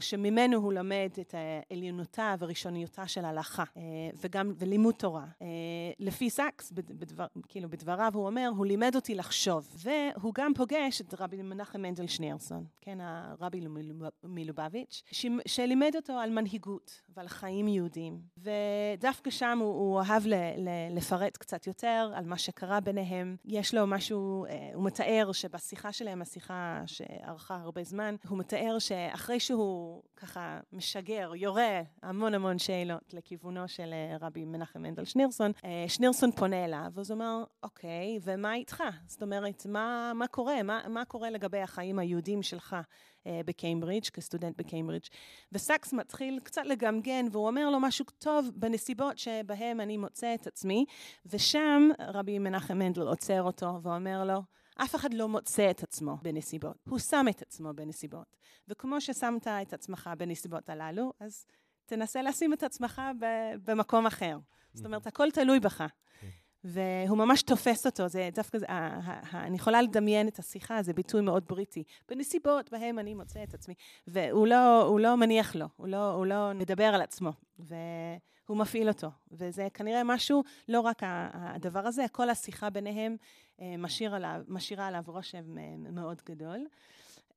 שממנו 0.00 0.56
הוא 0.56 0.72
לומד 0.72 1.10
את 1.20 1.34
עליונותה 1.72 2.34
וראשוניותה 2.38 3.08
של 3.08 3.24
ההלכה, 3.24 3.64
אה, 3.76 3.82
וגם 4.22 4.52
ולימוד 4.58 4.94
תורה. 4.94 5.26
אה, 5.42 5.46
לפי 5.98 6.30
סאקס, 6.30 6.72
בדבר, 6.72 7.26
כאילו 7.48 7.68
בדבריו 7.70 8.12
הוא 8.14 8.26
אומר, 8.26 8.50
הוא 8.56 8.66
לימד 8.66 8.94
אותי 8.94 9.14
לחשוב, 9.14 9.68
והוא 9.76 10.34
גם 10.34 10.52
פוגש 10.54 11.00
את 11.00 11.14
רבי 11.18 11.42
מנחם 11.42 11.82
מנדל 11.82 12.06
שניארסון, 12.06 12.64
כן, 12.80 12.98
הרבי 13.00 13.60
מלובביץ', 14.24 15.02
שלימד 15.46 15.92
אותו 15.96 16.12
על 16.12 16.30
מנהיגות 16.30 17.02
ועל 17.16 17.28
חיים 17.28 17.68
יהודיים, 17.68 18.20
ודווקא 18.38 19.30
שם 19.30 19.58
הוא, 19.60 19.68
הוא 19.68 20.00
אהב 20.00 20.26
ל, 20.26 20.34
ל, 20.34 20.96
לפרט 20.96 21.36
קצת 21.36 21.66
יותר 21.66 22.12
על 22.14 22.24
מה 22.24 22.38
שקרה 22.38 22.80
ביניהם. 22.80 23.36
יש 23.44 23.74
לו 23.74 23.86
משהו, 23.86 24.46
הוא 24.74 24.84
מתאר 24.84 25.07
מתאר 25.08 25.32
שבשיחה 25.32 25.92
שלהם, 25.92 26.22
השיחה 26.22 26.82
שארכה 26.86 27.56
הרבה 27.56 27.84
זמן, 27.84 28.14
הוא 28.28 28.38
מתאר 28.38 28.78
שאחרי 28.78 29.40
שהוא 29.40 30.02
ככה 30.16 30.60
משגר, 30.72 31.32
יורה 31.34 31.82
המון 32.02 32.34
המון 32.34 32.58
שאלות 32.58 33.14
לכיוונו 33.14 33.68
של 33.68 33.90
אה, 33.92 34.16
רבי 34.20 34.44
מנחם 34.44 34.82
מנדל 34.82 35.04
שנירסון, 35.04 35.52
אה, 35.64 35.84
שנירסון 35.88 36.32
פונה 36.32 36.64
אליו, 36.64 36.92
אז 36.96 37.10
הוא 37.10 37.16
אומר, 37.16 37.44
אוקיי, 37.62 38.18
ומה 38.22 38.54
איתך? 38.54 38.82
זאת 39.06 39.22
אומרת, 39.22 39.66
מה, 39.66 40.12
מה 40.14 40.26
קורה? 40.26 40.62
מה, 40.62 40.80
מה 40.88 41.04
קורה 41.04 41.30
לגבי 41.30 41.60
החיים 41.60 41.98
היהודיים 41.98 42.42
שלך? 42.42 42.76
אה, 43.26 43.40
בקיימברידג', 43.46 44.08
כסטודנט 44.08 44.56
בקיימברידג'. 44.58 45.06
וסאקס 45.52 45.92
מתחיל 45.92 46.40
קצת 46.44 46.62
לגמגן, 46.64 47.26
והוא 47.32 47.46
אומר 47.46 47.70
לו 47.70 47.80
משהו 47.80 48.04
טוב 48.18 48.50
בנסיבות 48.54 49.18
שבהם 49.18 49.80
אני 49.80 49.96
מוצא 49.96 50.34
את 50.34 50.46
עצמי, 50.46 50.84
ושם 51.26 51.88
רבי 52.00 52.38
מנחם 52.38 52.78
מנדל 52.78 53.02
עוצר 53.02 53.42
אותו 53.42 53.82
ואומר 53.82 54.24
לו, 54.24 54.42
אף 54.80 54.94
אחד 54.94 55.14
לא 55.14 55.28
מוצא 55.28 55.70
את 55.70 55.82
עצמו 55.82 56.16
בנסיבות, 56.22 56.76
הוא 56.88 56.98
שם 56.98 57.26
את 57.30 57.42
עצמו 57.42 57.72
בנסיבות. 57.74 58.36
וכמו 58.68 59.00
ששמת 59.00 59.46
את 59.46 59.72
עצמך 59.72 60.10
בנסיבות 60.18 60.68
הללו, 60.70 61.12
אז 61.20 61.46
תנסה 61.86 62.22
לשים 62.22 62.52
את 62.52 62.62
עצמך 62.62 63.02
במקום 63.64 64.06
אחר. 64.06 64.38
זאת 64.74 64.86
אומרת, 64.86 65.06
הכל 65.06 65.30
תלוי 65.30 65.60
בך. 65.60 65.84
כן. 66.20 66.28
והוא 66.64 67.18
ממש 67.18 67.42
תופס 67.42 67.86
אותו, 67.86 68.08
זה 68.08 68.28
דווקא, 68.34 68.58
אני 69.32 69.56
יכולה 69.56 69.82
לדמיין 69.82 70.28
את 70.28 70.38
השיחה, 70.38 70.82
זה 70.82 70.92
ביטוי 70.92 71.20
מאוד 71.20 71.44
בריטי. 71.46 71.84
בנסיבות 72.08 72.70
בהם 72.72 72.98
אני 72.98 73.14
מוצא 73.14 73.42
את 73.42 73.54
עצמי. 73.54 73.74
והוא 74.06 74.46
לא, 74.46 74.98
לא 75.00 75.16
מניח 75.16 75.54
לו, 75.54 75.66
הוא 75.76 75.88
לא, 75.88 76.12
הוא 76.12 76.26
לא 76.26 76.52
מדבר 76.54 76.84
על 76.84 77.02
עצמו, 77.02 77.32
והוא 77.58 78.56
מפעיל 78.56 78.88
אותו. 78.88 79.10
וזה 79.30 79.68
כנראה 79.74 80.04
משהו, 80.04 80.42
לא 80.68 80.80
רק 80.80 81.02
הדבר 81.32 81.86
הזה, 81.86 82.04
כל 82.12 82.30
השיחה 82.30 82.70
ביניהם 82.70 83.16
משאיר 83.78 84.14
עליו, 84.14 84.40
משאירה 84.48 84.86
עליו 84.86 85.02
רושם 85.06 85.58
אה, 85.58 85.74
מאוד 85.92 86.22
גדול. 86.26 86.66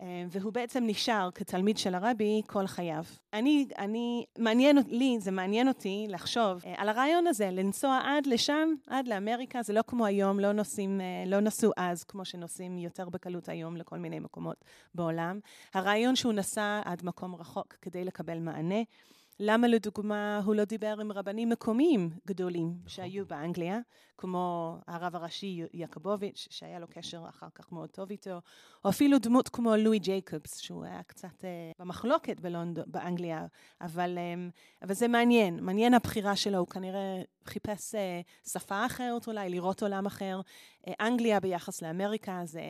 אה, 0.01 0.25
והוא 0.29 0.53
בעצם 0.53 0.83
נשאר 0.87 1.29
כתלמיד 1.35 1.77
של 1.77 1.95
הרבי 1.95 2.41
כל 2.47 2.67
חייו. 2.67 3.03
אני, 3.33 3.67
אני, 3.77 4.25
מעניין 4.37 4.77
לי, 4.87 5.19
זה 5.19 5.31
מעניין 5.31 5.67
אותי 5.67 6.05
לחשוב 6.09 6.63
על 6.77 6.89
הרעיון 6.89 7.27
הזה, 7.27 7.49
לנסוע 7.51 7.99
עד 8.03 8.25
לשם, 8.25 8.69
עד 8.87 9.07
לאמריקה, 9.07 9.63
זה 9.63 9.73
לא 9.73 9.81
כמו 9.87 10.05
היום, 10.05 10.39
לא 10.39 10.51
נוסעים, 10.51 11.01
לא 11.27 11.39
נסעו 11.39 11.71
אז, 11.77 12.03
כמו 12.03 12.25
שנוסעים 12.25 12.77
יותר 12.77 13.09
בקלות 13.09 13.49
היום 13.49 13.77
לכל 13.77 13.97
מיני 13.97 14.19
מקומות 14.19 14.65
בעולם. 14.95 15.39
הרעיון 15.73 16.15
שהוא 16.15 16.33
נסע 16.33 16.81
עד 16.85 17.05
מקום 17.05 17.35
רחוק 17.35 17.75
כדי 17.81 18.03
לקבל 18.03 18.39
מענה. 18.39 18.81
למה 19.43 19.67
לדוגמה 19.67 20.41
הוא 20.45 20.55
לא 20.55 20.63
דיבר 20.63 20.95
עם 21.01 21.11
רבנים 21.11 21.49
מקומיים 21.49 22.09
גדולים 22.27 22.67
נכון. 22.67 22.89
שהיו 22.89 23.25
באנגליה, 23.25 23.79
כמו 24.17 24.77
הרב 24.87 25.15
הראשי 25.15 25.61
יעקובוביץ', 25.73 26.47
שהיה 26.49 26.79
לו 26.79 26.87
קשר 26.89 27.23
אחר 27.29 27.47
כך 27.55 27.71
מאוד 27.71 27.89
טוב 27.89 28.09
איתו, 28.09 28.39
או 28.85 28.89
אפילו 28.89 29.19
דמות 29.19 29.49
כמו 29.49 29.75
לואי 29.75 29.99
ג'ייקובס, 29.99 30.57
שהוא 30.57 30.85
היה 30.85 31.03
קצת 31.03 31.41
uh, 31.41 31.43
במחלוקת 31.79 32.39
בלונדון, 32.39 32.83
באנגליה, 32.87 33.45
אבל, 33.81 34.17
um, 34.17 34.51
אבל 34.85 34.93
זה 34.93 35.07
מעניין, 35.07 35.63
מעניין 35.63 35.93
הבחירה 35.93 36.35
שלו, 36.35 36.57
הוא 36.57 36.67
כנראה 36.67 37.21
חיפש 37.45 37.95
uh, 37.95 38.49
שפה 38.49 38.85
אחרת 38.85 39.27
אולי, 39.27 39.49
לראות 39.49 39.83
עולם 39.83 40.05
אחר. 40.05 40.41
אה, 40.87 40.91
אנגליה 40.99 41.39
ביחס 41.39 41.81
לאמריקה 41.81 42.41
זה 42.43 42.61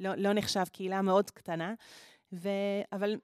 לא, 0.00 0.14
לא 0.16 0.32
נחשב 0.32 0.64
קהילה 0.72 1.02
מאוד 1.02 1.30
קטנה. 1.30 1.74
ו... 2.32 2.48
אבל 2.92 3.16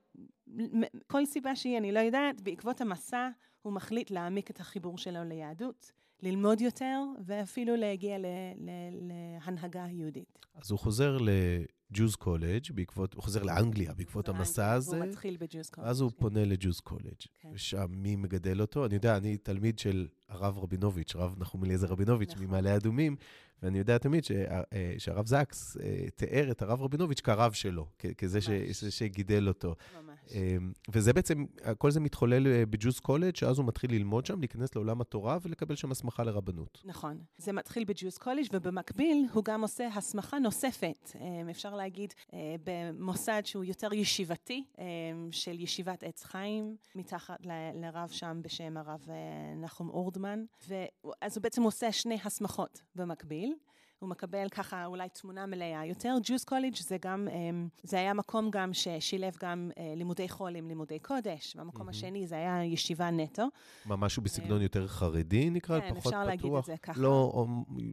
מכל 1.07 1.27
סיבה 1.27 1.57
שהיא, 1.57 1.79
אני 1.79 1.93
לא 1.93 2.01
יודעת, 2.01 2.41
בעקבות 2.41 2.81
המסע 2.81 3.29
הוא 3.63 3.73
מחליט 3.73 4.11
להעמיק 4.11 4.51
את 4.51 4.61
החיבור 4.61 4.99
שלו 4.99 5.25
ליהדות, 5.25 5.93
ללמוד 6.23 6.61
יותר, 6.61 7.01
ואפילו 7.25 7.77
להגיע 7.77 8.19
ל... 8.19 8.27
ל... 8.57 8.71
להנהגה 9.09 9.85
היהודית. 9.85 10.39
אז 10.55 10.71
הוא 10.71 10.79
חוזר 10.79 11.17
ל 11.91 11.95
Jews' 11.95 12.17
College 12.17 12.73
בעקבות, 12.75 13.15
הוא 13.15 13.23
חוזר 13.23 13.43
לאנגליה 13.43 13.95
בעקבות 13.95 14.29
המסע 14.29 14.73
הזה. 14.73 14.97
הוא 14.97 15.07
מתחיל 15.07 15.37
ב 15.37 15.43
Jews' 15.43 15.71
College. 15.71 15.89
אז 15.89 16.01
הוא. 16.01 16.11
פונה 16.19 16.45
ל 16.45 16.51
Jews' 16.51 16.81
College. 16.81 17.23
כן. 17.41 17.49
ושם 17.53 17.87
מי 17.91 18.17
מגדל 18.17 18.61
אותו? 18.61 18.87
אני 18.87 18.95
יודע, 18.95 19.17
אני 19.17 19.37
תלמיד 19.37 19.79
של 19.79 20.09
הרב 20.29 20.59
רבינוביץ', 20.59 21.17
רב 21.17 21.35
נחום 21.39 21.65
אליעזר 21.65 21.87
רבינוביץ' 21.87 22.33
נכון. 22.33 22.45
ממעלה 22.45 22.77
אדומים, 22.77 23.17
ואני 23.63 23.79
יודע 23.79 23.99
תמיד 23.99 24.25
אה, 24.73 24.95
שהרב 24.99 25.27
זקס 25.27 25.77
אה, 25.77 26.11
תיאר 26.17 26.51
את 26.51 26.63
הרב 26.63 26.83
רבינוביץ' 26.83 27.21
כרב 27.21 27.53
שלו, 27.53 27.87
כזה 28.19 28.41
ש, 28.41 28.51
שגידל 28.89 29.49
אותו. 29.49 29.75
ממש. 30.03 30.08
אמ, 30.31 30.73
וזה 30.89 31.13
בעצם, 31.13 31.45
כל 31.79 31.91
זה 31.91 32.01
מתחולל 32.01 32.47
אה, 32.47 32.67
ב 32.67 32.73
Jews' 32.73 33.01
College, 33.01 33.37
שאז 33.37 33.59
הוא 33.59 33.67
מתחיל 33.67 33.93
ללמוד 33.93 34.27
שם, 34.27 34.41
להיכנס 34.41 34.75
לעולם 34.75 35.01
התורה 35.01 35.39
ולקבל 35.43 35.75
שם 35.75 35.91
הסמכה 35.91 36.25
לרבנות. 36.25 36.83
נכון. 36.85 37.19
זה 37.39 37.53
מתחיל 37.53 37.85
ב 37.85 37.91
Jews' 37.91 38.19
College, 38.19 38.47
ובמקביל 38.53 39.27
הוא 39.33 39.45
גם 39.45 39.63
עושה 39.63 39.89
הסמכה 39.95 40.39
נוספת, 40.39 41.13
אמ, 41.21 41.49
אפשר 41.49 41.75
להגיד, 41.75 42.15
במוסד 42.65 43.43
שהוא 43.45 43.65
יותר 43.65 43.95
ישיבתי, 43.95 44.65
אמ, 44.79 44.85
של 45.33 45.61
ישיבת 45.61 46.05
עץ 46.05 46.25
חיים, 46.25 46.77
מתחת 46.95 47.47
ל, 47.47 47.51
לרב 47.75 48.09
שם 48.09 48.41
בשם 48.43 48.77
הרב 48.77 49.07
נחום 49.57 49.89
אורדמן. 49.89 50.45
אז 51.21 51.37
הוא 51.37 51.43
בעצם 51.43 51.63
עושה 51.63 51.93
שני 51.93 52.19
הסמכות 52.25 52.83
במקביל. 52.95 53.55
הוא 53.99 54.09
מקבל 54.09 54.49
ככה 54.49 54.87
אולי 54.87 55.09
תמונה 55.09 55.47
מלאה 55.47 55.87
יותר. 55.87 56.15
Jews' 56.23 56.45
College 56.45 56.77
זה 56.77 56.97
גם, 57.03 57.29
אמ, 57.29 57.69
זה 57.83 57.99
היה 57.99 58.15
מקום 58.15 58.51
גם 58.51 58.75
ששילב 58.75 59.37
גם 59.43 59.71
אה, 59.79 59.93
לימודי 59.97 60.29
חול 60.29 60.57
עם 60.57 60.69
לימודי 60.69 60.99
קודש. 60.99 61.57
והמקום 61.57 61.87
אמהמ. 61.87 61.91
השני 61.91 62.27
זה 62.27 62.35
היה 62.35 62.65
ישיבה 62.65 63.11
נטו. 63.11 63.47
מה, 63.87 63.97
משהו 63.97 64.23
בסגנון 64.23 64.63
יותר 64.63 64.87
חרדי 64.87 65.51
נקרא? 65.51 65.81
כן, 65.81 65.89
פחות 65.89 65.99
אפשר 65.99 66.11
פתוח? 66.11 66.27
להגיד 66.27 66.53
את 66.59 66.65
זה 66.65 66.75
ככה. 66.83 67.01
לא, 67.01 67.47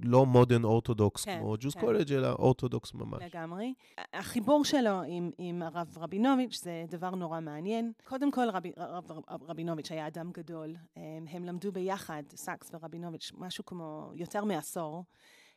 לא 0.03 0.25
Modern 0.25 0.63
Orthodox 0.63 1.25
כן, 1.25 1.39
כמו 1.39 1.55
Jews' 1.59 1.73
כן. 1.73 1.79
קולג', 1.79 2.13
אלא 2.13 2.31
אורתודוקס 2.31 2.93
ממש. 2.93 3.23
לגמרי. 3.23 3.73
החיבור 4.13 4.65
שלו 4.65 5.01
עם, 5.07 5.31
עם 5.37 5.61
הרב 5.61 5.97
רבינוביץ' 5.97 6.61
זה 6.63 6.85
דבר 6.89 7.09
נורא 7.09 7.39
מעניין. 7.39 7.91
קודם 8.03 8.31
כל, 8.31 8.49
רבי, 8.49 8.71
רב, 8.77 9.11
רב, 9.11 9.43
רבינוביץ' 9.43 9.91
היה 9.91 10.07
אדם 10.07 10.31
גדול. 10.31 10.75
הם, 10.95 11.25
הם 11.29 11.45
למדו 11.45 11.71
ביחד, 11.71 12.23
סאקס 12.35 12.71
ורבינוביץ', 12.73 13.31
משהו 13.37 13.65
כמו 13.65 14.11
יותר 14.15 14.43
מעשור. 14.43 15.03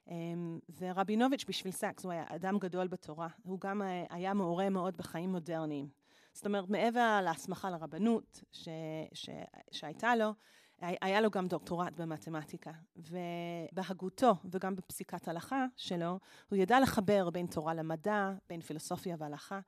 אמ, 0.08 0.58
ורבינוביץ' 0.80 1.44
בשביל 1.48 1.72
סאקס 1.72 2.04
הוא 2.04 2.12
היה 2.12 2.24
אדם 2.28 2.58
גדול 2.58 2.88
בתורה. 2.88 3.28
הוא 3.42 3.60
גם 3.60 3.82
אה, 3.82 4.04
היה 4.10 4.34
מעורה 4.34 4.70
מאוד 4.70 4.96
בחיים 4.96 5.32
מודרניים. 5.32 5.88
זאת 6.32 6.46
אומרת, 6.46 6.68
מעבר 6.68 7.20
להסמכה 7.24 7.70
לרבנות 7.70 8.40
ש, 8.52 8.68
ש, 9.14 9.30
שהייתה 9.70 10.16
לו, 10.16 10.32
היה 10.80 11.20
לו 11.20 11.30
גם 11.30 11.48
דוקטורט 11.48 11.92
במתמטיקה, 11.92 12.70
ובהגותו 12.96 14.34
וגם 14.50 14.76
בפסיקת 14.76 15.28
הלכה 15.28 15.66
שלו, 15.76 16.18
הוא 16.50 16.56
ידע 16.56 16.80
לחבר 16.80 17.30
בין 17.30 17.46
תורה 17.46 17.74
למדע, 17.74 18.32
בין 18.48 18.60
פילוסופיה 18.60 19.16
והלכה, 19.18 19.60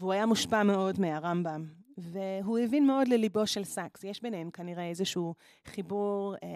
והוא 0.00 0.12
היה 0.12 0.26
מושפע 0.26 0.62
מאוד 0.62 1.00
מהרמב"ם, 1.00 1.64
והוא 1.98 2.58
הבין 2.58 2.86
מאוד 2.86 3.08
לליבו 3.08 3.46
של 3.46 3.64
סאקס. 3.64 4.04
יש 4.04 4.22
ביניהם 4.22 4.50
כנראה 4.50 4.88
איזשהו 4.88 5.34
חיבור 5.66 6.34
אה, 6.42 6.48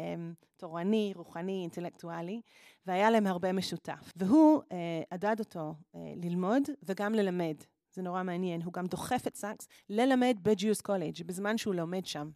תורני, 0.57 1.13
רוחני, 1.17 1.61
אינטלקטואלי, 1.63 2.41
והיה 2.87 3.11
להם 3.11 3.27
הרבה 3.27 3.53
משותף. 3.53 4.13
והוא 4.17 4.63
אה, 4.73 5.03
עדד 5.11 5.37
אותו 5.39 5.75
אה, 5.95 6.01
ללמוד 6.17 6.63
וגם 6.83 7.15
ללמד. 7.15 7.55
זה 7.95 8.03
נורא 8.03 8.23
מעניין, 8.23 8.63
הוא 8.63 8.73
גם 8.73 8.87
דוחף 8.87 9.27
את 9.27 9.37
סאקס 9.37 9.69
ללמד 9.91 10.37
ב 10.43 10.49
Jews' 10.49 10.81
College 10.81 11.23
בזמן 11.27 11.59
שהוא 11.59 11.75
לומד 11.75 12.07
שם. 12.07 12.31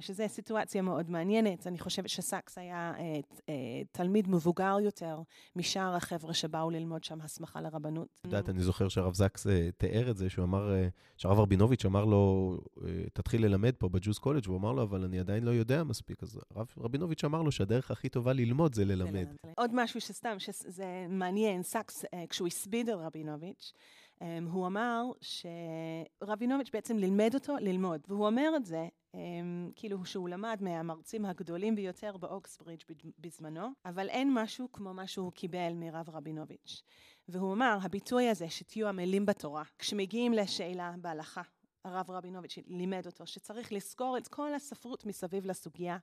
שזו 0.00 0.24
סיטואציה 0.28 0.82
מאוד 0.82 1.10
מעניינת. 1.10 1.66
אני 1.66 1.78
חושבת 1.78 2.08
שסאקס 2.08 2.58
היה 2.58 2.92
אה, 2.98 3.20
אה, 3.48 3.54
תלמיד 3.92 4.28
מבוגר 4.28 4.76
יותר 4.82 5.18
משאר 5.56 5.94
החבר'ה 5.94 6.34
שבאו 6.34 6.70
ללמוד 6.70 7.04
שם 7.04 7.20
הסמכה 7.20 7.60
לרבנות. 7.60 8.08
את 8.20 8.24
יודעת, 8.24 8.48
אני 8.48 8.60
זוכר 8.60 8.88
שהרב 8.88 9.14
זקס 9.14 9.46
אה, 9.46 9.68
תיאר 9.76 10.10
את 10.10 10.16
זה, 10.16 10.30
שהוא 10.30 10.44
אמר, 10.44 10.74
אה, 10.74 10.88
שהרב 11.16 11.38
רבינוביץ' 11.38 11.84
אמר 11.84 12.04
לו, 12.04 12.52
אה, 12.84 12.90
תתחיל 13.12 13.44
ללמד 13.44 13.74
פה 13.78 13.88
ב 13.88 13.93
Jews' 13.93 14.18
College, 14.18 14.42
והוא 14.46 14.58
אמר 14.58 14.72
לו, 14.72 14.82
אבל 14.82 15.04
אני 15.04 15.18
עדיין 15.18 15.44
לא 15.44 15.50
יודע 15.50 15.84
מספיק. 15.84 16.22
אז 16.22 16.40
הרב 16.54 16.66
רבינוביץ' 16.78 17.24
אמר 17.24 17.42
לו 17.42 17.52
שהדרך 17.52 17.90
הכי 17.90 18.08
טובה 18.08 18.32
ללמוד 18.32 18.74
זה 18.74 18.84
ללמד. 18.84 19.28
עוד 19.56 19.70
משהו 19.74 20.00
שסתם, 20.00 20.38
שזה 20.38 21.06
מעניין, 21.08 21.62
סאקס, 21.62 22.04
כשהוא 22.28 22.48
הספיד 22.48 22.90
על 22.90 22.98
רבינוביץ', 22.98 23.72
הוא 24.50 24.66
אמר 24.66 25.04
שרבינוביץ' 25.20 26.70
בעצם 26.72 26.96
לימד 26.96 27.30
אותו 27.34 27.56
ללמוד, 27.60 28.00
והוא 28.08 28.26
אומר 28.26 28.52
את 28.56 28.64
זה 28.64 28.88
אמ, 29.16 29.18
כאילו 29.76 30.04
שהוא 30.04 30.28
למד 30.28 30.58
מהמרצים 30.60 31.24
הגדולים 31.24 31.74
ביותר 31.74 32.16
באוקסברידג' 32.16 32.82
בזמנו, 33.18 33.68
אבל 33.84 34.08
אין 34.08 34.30
משהו 34.34 34.72
כמו 34.72 34.94
מה 34.94 35.06
שהוא 35.06 35.32
קיבל 35.32 35.72
מרב 35.74 36.10
רבינוביץ'. 36.10 36.82
והוא 37.28 37.52
אמר, 37.52 37.78
הביטוי 37.82 38.28
הזה 38.28 38.50
שתהיו 38.50 38.88
עמלים 38.88 39.26
בתורה, 39.26 39.62
כשמגיעים 39.78 40.32
לשאלה 40.32 40.94
בהלכה, 41.00 41.42
הרב 41.84 42.10
רבינוביץ' 42.10 42.58
לימד 42.66 43.06
אותו 43.06 43.26
שצריך 43.26 43.72
לזכור 43.72 44.18
את 44.18 44.28
כל 44.28 44.54
הספרות 44.54 45.06
מסביב 45.06 45.46
לסוגיה, 45.46 45.98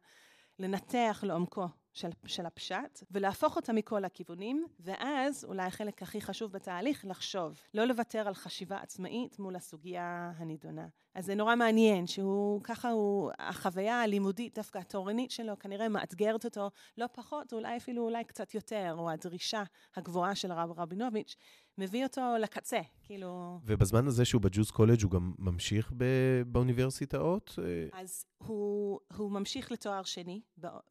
לנתח 0.59 1.23
לעומקו 1.27 1.67
של, 1.93 2.09
של 2.25 2.45
הפשט, 2.45 3.03
ולהפוך 3.11 3.55
אותה 3.55 3.73
מכל 3.73 4.05
הכיוונים, 4.05 4.65
ואז, 4.79 5.45
אולי 5.45 5.63
החלק 5.63 6.01
הכי 6.01 6.21
חשוב 6.21 6.51
בתהליך, 6.51 7.05
לחשוב. 7.09 7.61
לא 7.73 7.85
לוותר 7.85 8.27
על 8.27 8.33
חשיבה 8.33 8.77
עצמאית 8.77 9.39
מול 9.39 9.55
הסוגיה 9.55 10.31
הנידונה. 10.37 10.87
אז 11.15 11.25
זה 11.25 11.35
נורא 11.35 11.55
מעניין, 11.55 12.07
שהוא, 12.07 12.61
ככה 12.63 12.89
הוא, 12.89 13.31
החוויה 13.39 14.01
הלימודית, 14.01 14.55
דווקא 14.55 14.77
התורנית 14.77 15.31
שלו, 15.31 15.59
כנראה 15.59 15.89
מאתגרת 15.89 16.45
אותו 16.45 16.69
לא 16.97 17.05
פחות, 17.13 17.53
אולי 17.53 17.77
אפילו 17.77 18.03
אולי 18.03 18.23
קצת 18.23 18.53
יותר, 18.53 18.95
או 18.97 19.09
הדרישה 19.09 19.63
הגבוהה 19.95 20.35
של 20.35 20.51
הרב 20.51 20.79
רבינוביץ', 20.79 21.35
מביא 21.77 22.03
אותו 22.03 22.21
לקצה, 22.41 22.79
כאילו... 23.03 23.59
ובזמן 23.65 24.07
הזה 24.07 24.25
שהוא 24.25 24.41
בג'וס 24.41 24.71
קולג' 24.71 25.03
הוא 25.03 25.11
גם 25.11 25.33
ממשיך 25.39 25.91
ב- 25.97 26.41
באוניברסיטאות? 26.47 27.59
אז 27.93 28.25
הוא, 28.37 28.99
הוא 29.17 29.31
ממשיך 29.31 29.71
לתואר 29.71 30.03
שני 30.03 30.41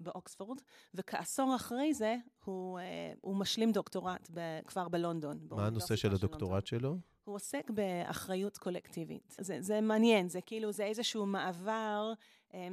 באוקספורד, 0.01 0.59
וכעשור 0.95 1.57
אחרי 1.57 1.95
זה 1.95 2.17
הוא, 2.45 2.79
הוא 3.21 3.37
משלים 3.37 3.73
דוקטורט 3.73 4.29
ב, 4.35 4.41
כבר 4.67 4.89
בלונדון. 4.89 5.39
מה 5.51 5.67
הנושא 5.67 5.97
של 5.97 6.15
הדוקטורט 6.15 6.67
של 6.67 6.79
שלו? 6.79 6.97
הוא 7.25 7.35
עוסק 7.35 7.71
באחריות 7.71 8.59
קולקטיבית. 8.59 9.37
זה, 9.41 9.57
זה 9.61 9.81
מעניין, 9.81 10.29
זה 10.29 10.41
כאילו, 10.41 10.73
זה 10.73 10.85
איזשהו 10.85 11.27
מעבר, 11.27 12.13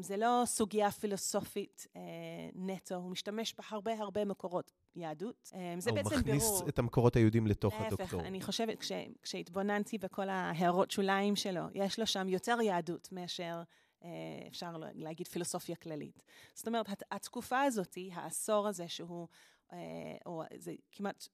זה 0.02 0.18
לא 0.18 0.44
סוגיה 0.46 0.92
פילוסופית 0.92 1.88
נטו, 2.56 2.96
הוא 2.96 3.12
משתמש 3.12 3.56
בהרבה 3.58 3.94
הרבה 3.94 4.26
מקורות 4.26 4.72
יהדות. 4.96 5.52
זה 5.78 5.92
בעצם 5.92 6.10
בירור. 6.10 6.14
הוא 6.14 6.20
מכניס 6.20 6.70
את 6.70 6.80
המקורות 6.80 7.16
היהודים 7.16 7.48
לתוך 7.48 7.74
הדוקטור. 7.74 8.20
להפך, 8.20 8.28
אני 8.28 8.42
חושבת, 8.42 8.80
כש, 8.80 8.92
כשהתבוננתי 9.22 9.98
בכל 9.98 10.30
ההערות 10.30 10.92
שוליים 10.92 11.36
שלו, 11.36 11.62
יש 11.74 12.00
לו 12.00 12.08
שם 12.08 12.30
יותר 12.30 12.58
יהדות 12.62 13.10
מאשר... 13.12 13.62
אפשר 14.48 14.78
להגיד 14.94 15.28
פילוסופיה 15.28 15.76
כללית. 15.76 16.24
זאת 16.54 16.68
אומרת, 16.68 17.04
התקופה 17.12 17.62
הזאת, 17.62 17.98
העשור 18.12 18.68
הזה 18.68 18.88
שהוא, 18.88 19.28
או 20.26 20.44
זה 20.58 20.74
כמעט 20.92 21.28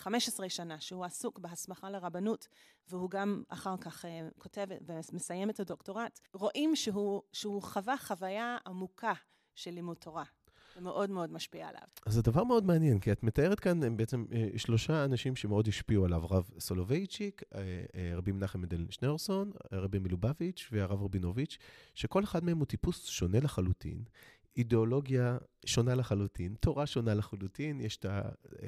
15 0.00 0.48
שנה 0.48 0.80
שהוא 0.80 1.04
עסוק 1.04 1.38
בהסמכה 1.38 1.90
לרבנות, 1.90 2.48
והוא 2.88 3.10
גם 3.10 3.42
אחר 3.48 3.76
כך 3.80 4.04
כותב 4.38 4.66
ומסיים 4.86 5.50
את 5.50 5.60
הדוקטורט, 5.60 6.20
רואים 6.34 6.76
שהוא, 6.76 7.22
שהוא 7.32 7.62
חווה 7.62 7.96
חוויה 7.98 8.56
עמוקה 8.66 9.12
של 9.54 9.70
לימוד 9.70 9.96
תורה. 9.96 10.24
זה 10.74 10.80
מאוד 10.80 11.10
מאוד 11.10 11.32
משפיע 11.32 11.68
עליו. 11.68 11.82
אז 12.06 12.14
זה 12.14 12.22
דבר 12.22 12.44
מאוד 12.44 12.66
מעניין, 12.66 13.00
כי 13.00 13.12
את 13.12 13.22
מתארת 13.22 13.60
כאן 13.60 13.82
הם 13.82 13.96
בעצם 13.96 14.24
שלושה 14.56 15.04
אנשים 15.04 15.36
שמאוד 15.36 15.68
השפיעו 15.68 16.04
עליו, 16.04 16.26
רב 16.30 16.50
סולובייצ'יק, 16.58 17.42
רבי 18.16 18.32
מנחם 18.32 18.60
מדל 18.60 18.86
שניאורסון, 18.90 19.50
רבי 19.72 19.98
מלובביץ' 19.98 20.68
והרב 20.72 21.02
רבינוביץ', 21.02 21.58
שכל 21.94 22.24
אחד 22.24 22.44
מהם 22.44 22.58
הוא 22.58 22.66
טיפוס 22.66 23.06
שונה 23.06 23.40
לחלוטין. 23.40 24.04
אידיאולוגיה 24.56 25.38
שונה 25.66 25.94
לחלוטין, 25.94 26.54
תורה 26.60 26.86
שונה 26.86 27.14
לחלוטין, 27.14 27.80
יש 27.80 27.98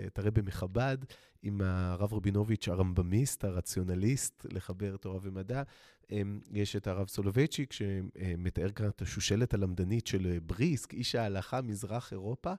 את 0.06 0.18
הרבי 0.18 0.40
מחב"ד 0.42 0.98
עם 1.42 1.60
הרב 1.60 2.14
רבינוביץ' 2.14 2.68
הרמב"מיסט, 2.68 3.44
הרציונליסט, 3.44 4.46
לחבר 4.50 4.96
תורה 4.96 5.18
ומדע. 5.22 5.62
יש 6.52 6.76
את 6.76 6.86
הרב 6.86 7.08
סולובייצ'יק 7.08 7.72
שמתאר 7.72 8.70
כאן 8.70 8.88
את 8.88 9.02
השושלת 9.02 9.54
הלמדנית 9.54 10.06
של 10.06 10.38
בריסק, 10.46 10.94
איש 10.94 11.14
ההלכה, 11.14 11.62
מזרח 11.62 12.12
אירופה, 12.12 12.52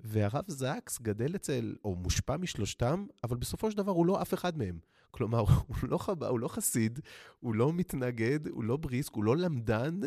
והרב 0.00 0.44
זקס 0.48 1.00
גדל 1.00 1.36
אצל, 1.36 1.76
או 1.84 1.94
מושפע 1.94 2.36
משלושתם, 2.36 3.06
אבל 3.24 3.36
בסופו 3.36 3.70
של 3.70 3.76
דבר 3.76 3.92
הוא 3.92 4.06
לא 4.06 4.22
אף 4.22 4.34
אחד 4.34 4.58
מהם. 4.58 4.78
כלומר, 5.10 5.40
הוא 5.68 5.76
לא 5.82 5.98
חב"ד, 5.98 6.26
הוא 6.26 6.40
לא 6.40 6.48
חסיד, 6.48 7.00
הוא 7.40 7.54
לא 7.54 7.72
מתנגד, 7.72 8.48
הוא 8.48 8.64
לא 8.64 8.76
בריסק, 8.76 9.14
הוא 9.14 9.24
לא 9.24 9.36
למדן. 9.36 10.00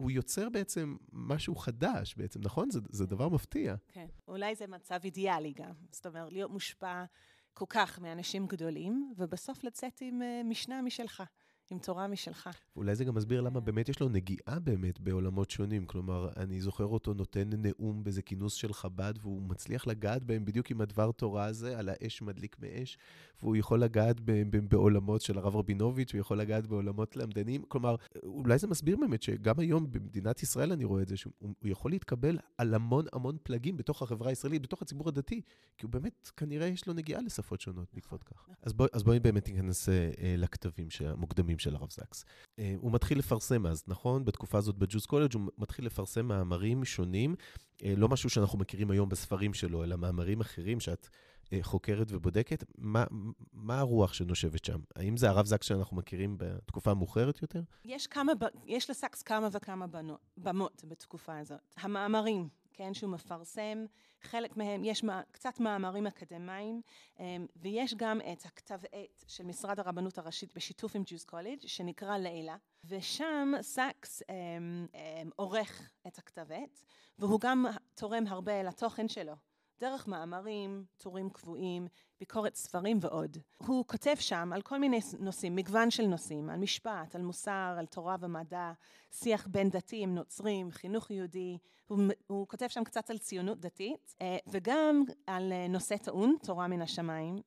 הוא 0.00 0.10
יוצר 0.10 0.48
בעצם 0.48 0.96
משהו 1.12 1.56
חדש 1.56 2.14
בעצם, 2.16 2.40
נכון? 2.42 2.70
זה, 2.70 2.80
זה 2.90 3.06
דבר 3.06 3.28
מפתיע. 3.28 3.74
כן, 3.88 4.06
אולי 4.28 4.54
זה 4.54 4.66
מצב 4.66 4.98
אידיאלי 5.04 5.52
גם. 5.52 5.72
זאת 5.90 6.06
אומרת, 6.06 6.32
להיות 6.32 6.50
מושפע 6.50 7.04
כל 7.54 7.64
כך 7.68 7.98
מאנשים 7.98 8.46
גדולים, 8.46 9.12
ובסוף 9.16 9.64
לצאת 9.64 10.00
עם 10.00 10.22
uh, 10.22 10.46
משנה 10.46 10.82
משלך. 10.82 11.22
עם 11.70 11.78
תורה 11.78 12.08
משלך. 12.08 12.50
ואולי 12.76 12.94
זה 12.94 13.04
גם 13.04 13.14
מסביר 13.14 13.40
למה 13.40 13.60
באמת 13.60 13.88
יש 13.88 14.00
לו 14.00 14.08
נגיעה 14.08 14.58
באמת 14.58 15.00
בעולמות 15.00 15.50
שונים. 15.50 15.86
כלומר, 15.86 16.28
אני 16.36 16.60
זוכר 16.60 16.84
אותו 16.84 17.14
נותן 17.14 17.50
נאום 17.56 18.04
באיזה 18.04 18.22
כינוס 18.22 18.54
של 18.54 18.72
חב"ד, 18.72 19.14
והוא 19.20 19.42
מצליח 19.42 19.86
לגעת 19.86 20.24
בהם 20.24 20.44
בדיוק 20.44 20.70
עם 20.70 20.80
הדבר 20.80 21.12
תורה 21.12 21.44
הזה, 21.44 21.78
על 21.78 21.88
האש 21.88 22.22
מדליק 22.22 22.56
מאש, 22.60 22.98
והוא 23.42 23.56
יכול 23.56 23.80
לגעת 23.80 24.20
בעולמות 24.68 25.20
של 25.20 25.38
הרב 25.38 25.56
רבינוביץ', 25.56 26.12
הוא 26.12 26.20
יכול 26.20 26.38
לגעת 26.38 26.66
בעולמות 26.66 27.16
למדנים. 27.16 27.62
כלומר, 27.68 27.96
אולי 28.24 28.58
זה 28.58 28.66
מסביר 28.66 28.96
באמת 28.96 29.22
שגם 29.22 29.54
היום 29.58 29.90
במדינת 29.90 30.42
ישראל 30.42 30.72
אני 30.72 30.84
רואה 30.84 31.02
את 31.02 31.08
זה, 31.08 31.16
שהוא 31.16 31.54
יכול 31.62 31.90
להתקבל 31.90 32.38
על 32.58 32.74
המון 32.74 33.04
המון 33.12 33.36
פלגים 33.42 33.76
בתוך 33.76 34.02
החברה 34.02 34.28
הישראלית, 34.28 34.62
בתוך 34.62 34.82
הציבור 34.82 35.08
הדתי, 35.08 35.40
כי 35.78 35.86
הוא 35.86 35.92
באמת, 35.92 36.30
כנראה 36.36 36.66
יש 36.66 36.86
לו 36.86 36.92
נגיעה 36.92 37.20
לשפות 37.22 37.60
שונות 37.60 37.88
בעקבות 37.94 38.22
כך. 38.22 38.48
אז, 38.62 38.72
בוא, 38.72 38.86
אז 38.92 39.02
בואי 39.02 39.20
באמת 39.20 39.48
ניכנס 39.48 39.88
לכתבים 40.38 40.88
המוקדמים 41.06 41.58
של 41.60 41.76
הרב 41.76 41.90
זקס. 41.90 42.24
הוא 42.76 42.92
מתחיל 42.92 43.18
לפרסם 43.18 43.66
אז, 43.66 43.84
נכון? 43.88 44.24
בתקופה 44.24 44.58
הזאת 44.58 44.76
בג'וס 44.76 45.06
קולג' 45.06 45.34
הוא 45.34 45.42
מתחיל 45.58 45.86
לפרסם 45.86 46.26
מאמרים 46.26 46.84
שונים, 46.84 47.34
לא 47.82 48.08
משהו 48.08 48.30
שאנחנו 48.30 48.58
מכירים 48.58 48.90
היום 48.90 49.08
בספרים 49.08 49.54
שלו, 49.54 49.84
אלא 49.84 49.96
מאמרים 49.96 50.40
אחרים 50.40 50.80
שאת 50.80 51.08
חוקרת 51.62 52.06
ובודקת. 52.10 52.64
מה, 52.78 53.04
מה 53.52 53.78
הרוח 53.78 54.12
שנושבת 54.12 54.64
שם? 54.64 54.80
האם 54.96 55.16
זה 55.16 55.28
הרב 55.28 55.46
זקס 55.46 55.66
שאנחנו 55.66 55.96
מכירים 55.96 56.34
בתקופה 56.38 56.90
המאוחרת 56.90 57.42
יותר? 57.42 57.62
יש, 57.84 58.06
כמה, 58.06 58.32
יש 58.66 58.90
לסקס 58.90 59.22
כמה 59.22 59.48
וכמה 59.52 59.86
בנות, 59.86 60.20
במות 60.36 60.84
בתקופה 60.88 61.38
הזאת. 61.38 61.74
המאמרים 61.76 62.48
כן, 62.70 62.94
שהוא 62.94 63.10
מפרסם, 63.10 63.84
חלק 64.22 64.56
מהם, 64.56 64.84
יש 64.84 65.04
קצת 65.30 65.60
מאמרים 65.60 66.06
אקדמיים, 66.06 66.82
ויש 67.56 67.94
גם 67.94 68.20
את 68.32 68.44
הכתב 68.44 68.80
עת 68.92 69.24
של 69.26 69.44
משרד 69.44 69.80
הרבנות 69.80 70.18
הראשית 70.18 70.54
בשיתוף 70.54 70.96
עם 70.96 71.02
Jews' 71.06 71.24
College 71.24 71.66
שנקרא 71.66 72.16
לעילא, 72.16 72.56
ושם 72.84 73.52
סאקס 73.60 74.22
עורך 75.36 75.92
את 76.06 76.18
הכתב 76.18 76.52
עת, 76.52 76.84
והוא 77.18 77.40
גם 77.40 77.66
תורם 77.94 78.26
הרבה 78.26 78.62
לתוכן 78.62 79.08
שלו. 79.08 79.49
דרך 79.80 80.08
מאמרים, 80.08 80.84
טורים 80.98 81.30
קבועים, 81.30 81.86
ביקורת 82.20 82.54
ספרים 82.54 82.98
ועוד. 83.00 83.36
הוא 83.56 83.84
כותב 83.86 84.14
שם 84.18 84.50
על 84.54 84.62
כל 84.62 84.78
מיני 84.78 85.00
נושאים, 85.18 85.56
מגוון 85.56 85.90
של 85.90 86.06
נושאים, 86.06 86.50
על 86.50 86.58
משפט, 86.58 87.14
על 87.14 87.22
מוסר, 87.22 87.76
על 87.78 87.86
תורה 87.86 88.16
ומדע, 88.20 88.72
שיח 89.12 89.46
בין 89.46 89.70
דתיים, 89.70 90.14
נוצרים, 90.14 90.70
חינוך 90.70 91.10
יהודי. 91.10 91.58
הוא, 91.86 91.98
הוא 92.26 92.48
כותב 92.48 92.66
שם 92.68 92.84
קצת 92.84 93.10
על 93.10 93.18
ציונות 93.18 93.60
דתית, 93.60 94.14
אה, 94.22 94.36
וגם 94.46 95.02
על 95.26 95.52
אה, 95.52 95.68
נושא 95.68 95.96
טעון, 95.96 96.36
תורה 96.42 96.68
מן 96.68 96.82
השמיים. 96.82 97.40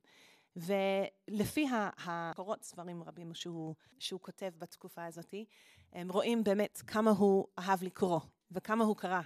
ולפי 0.55 1.67
הקורות 2.05 2.63
ספרים 2.63 3.03
רבים 3.03 3.33
שהוא, 3.33 3.75
שהוא 3.99 4.19
כותב 4.19 4.51
בתקופה 4.57 5.05
הזאת, 5.05 5.33
הם 5.93 6.11
רואים 6.11 6.43
באמת 6.43 6.81
כמה 6.87 7.11
הוא 7.11 7.47
אהב 7.59 7.83
לקרוא 7.83 8.19
וכמה 8.51 8.83
הוא 8.83 8.95
קרא. 8.95 9.21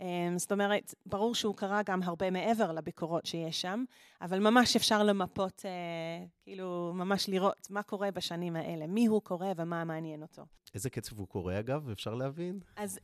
אמ, 0.00 0.38
זאת 0.38 0.52
אומרת, 0.52 0.94
ברור 1.06 1.34
שהוא 1.34 1.56
קרא 1.56 1.82
גם 1.82 2.02
הרבה 2.02 2.30
מעבר 2.30 2.72
לביקורות 2.72 3.26
שיש 3.26 3.60
שם, 3.60 3.84
אבל 4.20 4.38
ממש 4.38 4.76
אפשר 4.76 5.02
למפות, 5.02 5.62
אה, 5.64 6.26
כאילו, 6.42 6.92
ממש 6.94 7.28
לראות 7.28 7.66
מה 7.70 7.82
קורה 7.82 8.10
בשנים 8.10 8.56
האלה, 8.56 8.86
מי 8.86 9.06
הוא 9.06 9.22
קורא 9.22 9.46
ומה 9.56 9.84
מעניין 9.84 10.22
אותו. 10.22 10.42
איזה 10.74 10.90
קצב 10.90 11.18
הוא 11.18 11.28
קורא, 11.28 11.58
אגב? 11.58 11.90
אפשר 11.90 12.14
להבין? 12.14 12.60
אז 12.76 12.98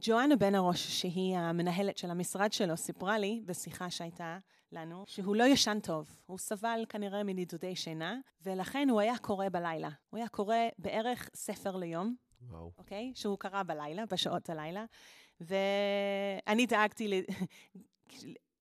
ג'ואנה 0.00 0.36
בן 0.36 0.54
הראש, 0.54 1.00
שהיא 1.00 1.36
המנהלת 1.36 1.98
של 1.98 2.10
המשרד 2.10 2.52
שלו, 2.52 2.76
סיפרה 2.76 3.18
לי 3.18 3.42
בשיחה 3.46 3.90
שהייתה 3.90 4.38
לנו, 4.72 5.04
שהוא 5.06 5.36
לא 5.36 5.44
ישן 5.44 5.78
טוב. 5.82 6.16
הוא 6.26 6.38
סבל 6.38 6.84
כנראה 6.88 7.22
מנידודי 7.22 7.76
שינה, 7.76 8.18
ולכן 8.42 8.88
הוא 8.90 9.00
היה 9.00 9.18
קורא 9.18 9.48
בלילה. 9.48 9.90
הוא 10.10 10.18
היה 10.18 10.28
קורא 10.28 10.56
בערך 10.78 11.30
ספר 11.34 11.76
ליום. 11.76 12.14
וואו. 12.48 12.72
אוקיי? 12.78 13.12
שהוא 13.14 13.38
קרא 13.38 13.62
בלילה, 13.62 14.06
בשעות 14.06 14.50
הלילה. 14.50 14.84
ואני 15.40 16.66
דאגתי, 16.66 17.08
ל... 17.08 17.14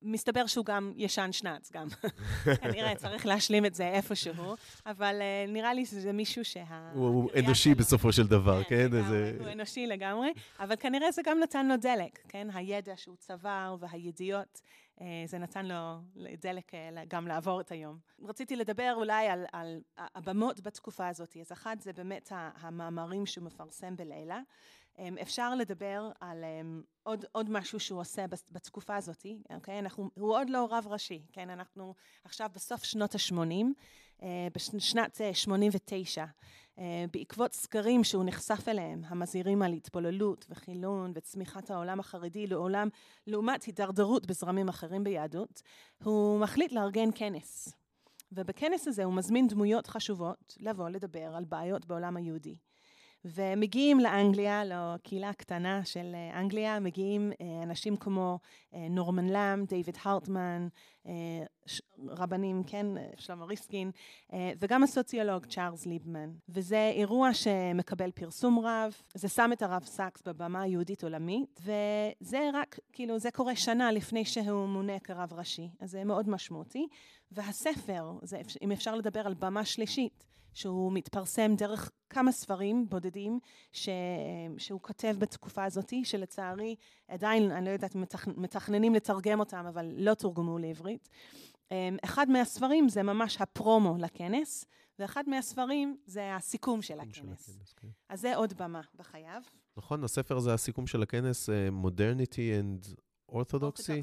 מסתבר 0.01 0.45
שהוא 0.45 0.65
גם 0.65 0.93
ישן 0.95 1.31
שנץ, 1.31 1.71
גם. 1.71 1.87
כנראה 2.61 2.95
צריך 2.95 3.25
להשלים 3.25 3.65
את 3.65 3.75
זה 3.75 3.89
איפשהו, 3.89 4.55
אבל 4.85 5.15
uh, 5.19 5.51
נראה 5.51 5.73
לי 5.73 5.85
שזה 5.85 6.11
מישהו 6.11 6.45
שה... 6.45 6.91
הוא 6.93 7.29
אנושי 7.39 7.75
בסופו 7.75 8.11
של 8.11 8.27
דבר, 8.27 8.63
כן? 8.63 8.69
כן? 8.69 8.97
איזה... 8.97 9.37
הוא 9.39 9.47
אנושי 9.47 9.87
לגמרי, 9.87 10.29
אבל 10.59 10.75
כנראה 10.75 11.11
זה 11.11 11.21
גם 11.25 11.39
נתן 11.39 11.67
לו 11.67 11.77
דלק, 11.77 12.19
כן? 12.27 12.47
הידע 12.53 12.93
שהוא 12.97 13.15
צבר 13.15 13.75
והידיעות, 13.79 14.61
uh, 14.99 15.01
זה 15.25 15.37
נתן 15.37 15.65
לו 15.65 15.97
דלק 16.41 16.71
uh, 16.73 16.77
גם 17.07 17.27
לעבור 17.27 17.61
את 17.61 17.71
היום. 17.71 17.97
רציתי 18.23 18.55
לדבר 18.55 18.93
אולי 18.95 19.27
על, 19.27 19.45
על 19.51 19.79
הבמות 19.97 20.61
בתקופה 20.61 21.07
הזאת. 21.07 21.37
אז 21.41 21.51
אחת 21.51 21.81
זה 21.81 21.93
באמת 21.93 22.31
המאמרים 22.31 23.25
שהוא 23.25 23.45
מפרסם 23.45 23.95
בלילה. 23.95 24.39
אמ, 24.99 25.17
אפשר 25.21 25.55
לדבר 25.55 26.11
על 26.19 26.43
um, 26.43 26.83
עוד, 27.03 27.25
עוד 27.31 27.49
משהו 27.49 27.79
שהוא 27.79 27.99
עושה 27.99 28.25
בתקופה 28.51 28.95
הזאת, 28.95 29.25
אוקיי? 29.55 29.79
אנחנו, 29.79 30.09
הוא 30.13 30.37
עוד 30.37 30.49
לא 30.49 30.67
רב 30.71 30.87
ראשי, 30.87 31.21
כן? 31.33 31.49
אנחנו 31.49 31.93
עכשיו 32.23 32.49
בסוף 32.53 32.83
שנות 32.83 33.15
ה-80, 33.15 33.65
uh, 34.19 34.23
בשנת 34.55 35.21
uh, 35.31 35.33
89, 35.33 36.25
uh, 36.25 36.81
בעקבות 37.13 37.53
סקרים 37.53 38.03
שהוא 38.03 38.23
נחשף 38.25 38.67
אליהם, 38.67 39.01
המזהירים 39.05 39.61
על 39.61 39.73
התבוללות 39.73 40.45
וחילון 40.49 41.11
וצמיחת 41.15 41.71
העולם 41.71 41.99
החרדי 41.99 42.47
לעולם, 42.47 42.89
לעומת 43.27 43.63
הידרדרות 43.63 44.25
בזרמים 44.25 44.69
אחרים 44.69 45.03
ביהדות, 45.03 45.61
הוא 46.03 46.39
מחליט 46.39 46.71
לארגן 46.71 47.09
כנס. 47.15 47.73
ובכנס 48.31 48.87
הזה 48.87 49.03
הוא 49.03 49.13
מזמין 49.13 49.47
דמויות 49.47 49.87
חשובות 49.87 50.57
לבוא 50.59 50.89
לדבר 50.89 51.35
על 51.35 51.45
בעיות 51.45 51.85
בעולם 51.85 52.17
היהודי. 52.17 52.55
ומגיעים 53.25 53.99
לאנגליה, 53.99 54.63
לקהילה 54.65 55.29
הקטנה 55.29 55.85
של 55.85 56.11
אה, 56.15 56.39
אנגליה, 56.39 56.79
מגיעים 56.79 57.31
אה, 57.41 57.63
אנשים 57.63 57.97
כמו 57.97 58.39
אה, 58.73 58.87
נורמן 58.89 59.29
לאם, 59.29 59.65
דיוויד 59.65 59.97
הרטמן, 60.03 60.67
רבנים, 62.07 62.63
כן, 62.67 62.85
שלמה 63.17 63.45
ריסקין, 63.45 63.91
וגם 64.59 64.83
הסוציולוג 64.83 65.45
צ'ארלס 65.45 65.85
ליבמן. 65.85 66.29
וזה 66.49 66.91
אירוע 66.95 67.33
שמקבל 67.33 68.11
פרסום 68.11 68.59
רב, 68.59 68.93
זה 69.13 69.29
שם 69.29 69.49
את 69.53 69.61
הרב 69.61 69.83
סאקס 69.83 70.21
בבמה 70.21 70.61
היהודית 70.61 71.03
עולמית, 71.03 71.61
וזה 71.61 72.49
רק, 72.53 72.79
כאילו, 72.93 73.19
זה 73.19 73.31
קורה 73.31 73.55
שנה 73.55 73.91
לפני 73.91 74.25
שהוא 74.25 74.67
מונה 74.67 74.99
כרב 74.99 75.33
ראשי, 75.33 75.69
אז 75.79 75.91
זה 75.91 76.03
מאוד 76.03 76.29
משמעותי. 76.29 76.87
והספר, 77.31 78.11
זה, 78.21 78.41
אם 78.61 78.71
אפשר 78.71 78.95
לדבר 78.95 79.27
על 79.27 79.33
במה 79.33 79.65
שלישית, 79.65 80.28
שהוא 80.53 80.91
מתפרסם 80.93 81.55
דרך 81.55 81.91
כמה 82.09 82.31
ספרים 82.31 82.89
בודדים 82.89 83.39
ש... 83.71 83.89
שהוא 84.57 84.81
כותב 84.81 85.15
בתקופה 85.19 85.63
הזאת, 85.63 85.93
שלצערי 86.03 86.75
עדיין, 87.07 87.51
אני 87.51 87.65
לא 87.65 87.69
יודעת 87.69 87.95
אם 87.95 88.01
מתכ... 88.01 88.27
מתכננים 88.27 88.95
לתרגם 88.95 89.39
אותם, 89.39 89.65
אבל 89.69 89.91
לא 89.97 90.13
תורגמו 90.13 90.57
לעברית. 90.57 91.09
אמ, 91.71 91.97
אחד 92.03 92.29
מהספרים 92.29 92.89
זה 92.89 93.03
ממש 93.03 93.41
הפרומו 93.41 93.97
לכנס, 93.97 94.65
ואחד 94.99 95.23
מהספרים 95.27 95.97
זה 96.05 96.35
הסיכום 96.35 96.81
של 96.81 96.99
הכנס. 96.99 97.15
של 97.45 97.51
הכנס 97.51 97.73
כן. 97.73 97.87
אז 98.09 98.21
זה 98.21 98.35
עוד 98.35 98.53
במה 98.57 98.81
בחייו. 98.95 99.41
נכון, 99.77 100.03
הספר 100.03 100.39
זה 100.39 100.53
הסיכום 100.53 100.87
של 100.87 101.03
הכנס, 101.03 101.49
uh, 101.49 101.85
Modernity 101.85 102.53
and 102.61 102.93
אורתודוקסי? 103.31 104.01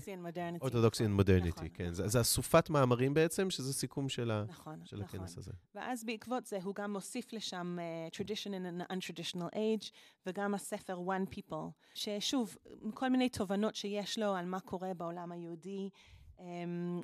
אורתודוקסי 0.61 1.05
and 1.05 1.21
modernity, 1.21 1.49
נכון, 1.49 1.69
כן. 1.75 1.91
נכון. 1.91 2.09
זה 2.09 2.21
אסופת 2.21 2.71
מאמרים 2.71 3.15
בעצם, 3.15 3.51
שזה 3.51 3.73
סיכום 3.73 4.09
של, 4.09 4.31
ה, 4.31 4.45
נכון, 4.49 4.81
של 4.85 4.97
נכון. 4.97 5.21
הכנס 5.21 5.39
הזה. 5.39 5.53
ואז 5.75 6.05
בעקבות 6.05 6.47
זה 6.47 6.59
הוא 6.63 6.75
גם 6.75 6.93
מוסיף 6.93 7.33
לשם 7.33 7.79
uh, 7.79 8.15
Tradition 8.15 8.51
in 8.51 8.83
an 8.83 8.93
Untraditional 8.93 9.55
Age, 9.55 9.91
וגם 10.27 10.55
הספר 10.55 10.99
One 11.07 11.35
People, 11.35 11.71
ששוב, 11.95 12.57
כל 12.95 13.09
מיני 13.09 13.29
תובנות 13.29 13.75
שיש 13.75 14.19
לו 14.19 14.35
על 14.35 14.47
מה 14.47 14.61
קורה 14.61 14.95
בעולם 14.95 15.33
היהודי. 15.33 15.91
Um, 16.39 16.41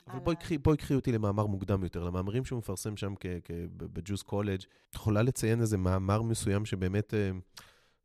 אבל 0.07 0.19
בואי 0.19 0.37
קחי, 0.37 0.59
בואי 0.59 0.77
קחי 0.77 0.95
אותי 0.95 1.13
למאמר 1.13 1.47
מוקדם 1.47 1.83
יותר, 1.85 2.05
למאמרים 2.05 2.45
שהוא 2.45 2.59
מפרסם 2.59 2.97
שם 2.97 3.15
בג'וס 3.77 4.23
קולג'. 4.23 4.61
את 4.91 4.95
יכולה 4.95 5.23
לציין 5.23 5.61
איזה 5.61 5.79
מאמר 5.79 6.23
מסוים 6.23 6.65
שבאמת 6.67 7.15
uh, 7.15 7.57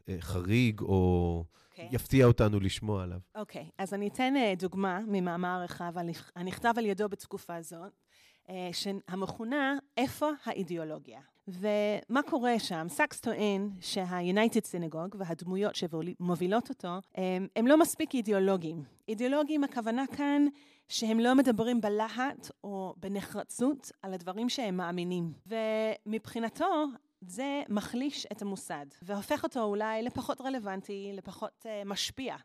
uh, 0.01 0.11
חריג, 0.19 0.81
או... 0.81 1.43
okay. 1.77 1.83
אוקיי. 1.83 1.95
יפתיע 1.95 2.25
אותנו 2.25 2.59
לשמוע 2.59 3.03
עליו. 3.03 3.19
אוקיי, 3.35 3.65
okay. 3.67 3.73
אז 3.77 3.93
אני 3.93 4.07
אתן 4.07 4.33
uh, 4.35 4.59
דוגמה 4.59 4.99
ממאמר 5.07 5.61
רחב 5.63 5.93
הנכתב 6.35 6.73
על 6.77 6.85
ידו 6.85 7.09
בתקופה 7.09 7.55
הזאת, 7.55 7.91
אה, 8.45 8.49
המכונה 9.07 9.77
איפה 9.97 10.29
האידיאולוגיה. 10.45 11.19
ומה 11.47 12.21
קורה 12.29 12.59
שם? 12.59 12.85
סאקס 12.89 13.19
טוען 13.19 13.69
שה-United 13.81 14.65
Synagogue 14.65 15.15
והדמויות 15.19 15.75
שמובילות 15.75 16.69
אותו, 16.69 16.87
הם, 16.87 17.01
אה, 17.17 17.37
הם 17.55 17.67
לא 17.67 17.79
מספיק 17.79 18.15
אידיאולוגיים. 18.15 18.83
אידיאולוגיים 19.07 19.63
הכוונה 19.63 20.03
כאן 20.17 20.45
שהם 20.87 21.19
לא 21.19 21.35
מדברים 21.35 21.81
בלהט 21.81 22.51
או 22.63 22.93
בנחרצות 22.97 23.91
על 24.01 24.13
הדברים 24.13 24.49
שהם 24.49 24.77
מאמינים. 24.77 25.33
ומבחינתו, 25.47 26.85
זה 27.21 27.61
מחליש 27.69 28.25
את 28.31 28.41
המוסד, 28.41 28.85
והופך 29.01 29.43
אותו 29.43 29.63
אולי 29.63 30.03
לפחות 30.03 30.41
רלוונטי, 30.41 31.11
לפחות 31.13 31.65
אה, 31.65 31.87
משפיע. 31.87 32.35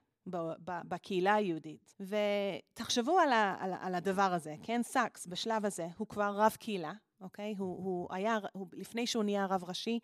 בקהילה 0.88 1.34
היהודית. 1.34 1.94
ותחשבו 2.00 3.18
על, 3.18 3.32
ה, 3.32 3.56
על, 3.60 3.72
על 3.80 3.94
הדבר 3.94 4.22
הזה, 4.22 4.54
כן? 4.62 4.80
סאקס 4.82 5.26
בשלב 5.26 5.64
הזה 5.64 5.88
הוא 5.96 6.08
כבר 6.08 6.34
רב 6.36 6.56
קהילה, 6.58 6.92
אוקיי? 7.20 7.54
הוא, 7.58 7.84
הוא 7.84 8.08
היה, 8.10 8.38
הוא, 8.52 8.66
לפני 8.72 9.06
שהוא 9.06 9.24
נהיה 9.24 9.46
רב 9.46 9.64
ראשי, 9.64 9.98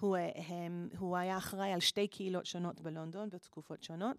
הוא, 0.00 0.16
אה, 0.16 0.30
הם, 0.36 0.88
הוא 0.98 1.16
היה 1.16 1.38
אחראי 1.38 1.72
על 1.72 1.80
שתי 1.80 2.08
קהילות 2.08 2.46
שונות 2.46 2.80
בלונדון 2.80 3.30
בתקופות 3.30 3.82
שונות. 3.82 4.16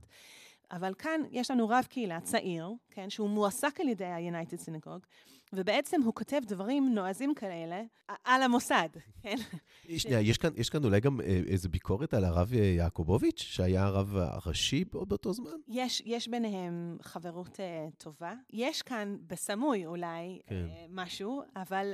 אבל 0.71 0.93
כאן 0.93 1.21
יש 1.31 1.51
לנו 1.51 1.69
רב 1.69 1.85
קהילה 1.89 2.21
צעיר, 2.21 2.69
כן, 2.91 3.09
שהוא 3.09 3.29
מועסק 3.29 3.79
על 3.79 3.89
ידי 3.89 4.05
ה-United 4.05 4.69
Synagogue, 4.69 5.05
ובעצם 5.53 6.01
הוא 6.01 6.13
כותב 6.13 6.41
דברים 6.47 6.93
נועזים 6.93 7.33
כאלה 7.35 7.81
על 8.23 8.41
המוסד, 8.41 8.89
כן? 9.21 9.35
שנייה, 9.97 10.21
יש 10.21 10.37
כאן, 10.37 10.49
יש 10.55 10.69
כאן 10.69 10.83
אולי 10.83 10.99
גם 10.99 11.21
אה, 11.21 11.41
איזו 11.47 11.69
ביקורת 11.69 12.13
על 12.13 12.25
הרב 12.25 12.53
אה, 12.53 12.59
יעקובוביץ', 12.59 13.41
שהיה 13.41 13.83
הרב 13.83 14.15
הראשי 14.15 14.85
באותו 14.85 15.33
זמן? 15.33 15.51
יש, 15.67 16.01
יש 16.05 16.27
ביניהם 16.27 16.97
חברות 17.01 17.59
uh, 17.59 17.95
טובה. 17.97 18.33
יש 18.53 18.81
כאן 18.81 19.17
בסמוי 19.27 19.85
אולי 19.85 20.39
כן. 20.47 20.55
uh, 20.55 20.75
משהו, 20.89 21.41
אבל 21.55 21.93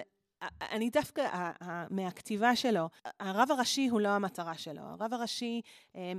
אני 0.72 0.90
דווקא, 0.90 1.52
מהכתיבה 1.90 2.56
שלו, 2.56 2.90
הרב 3.20 3.48
הראשי 3.52 3.88
הוא 3.88 4.02
לא 4.02 4.10
המטרה 4.10 4.58
שלו. 4.58 4.82
הרב 4.82 5.14
הראשי, 5.14 5.62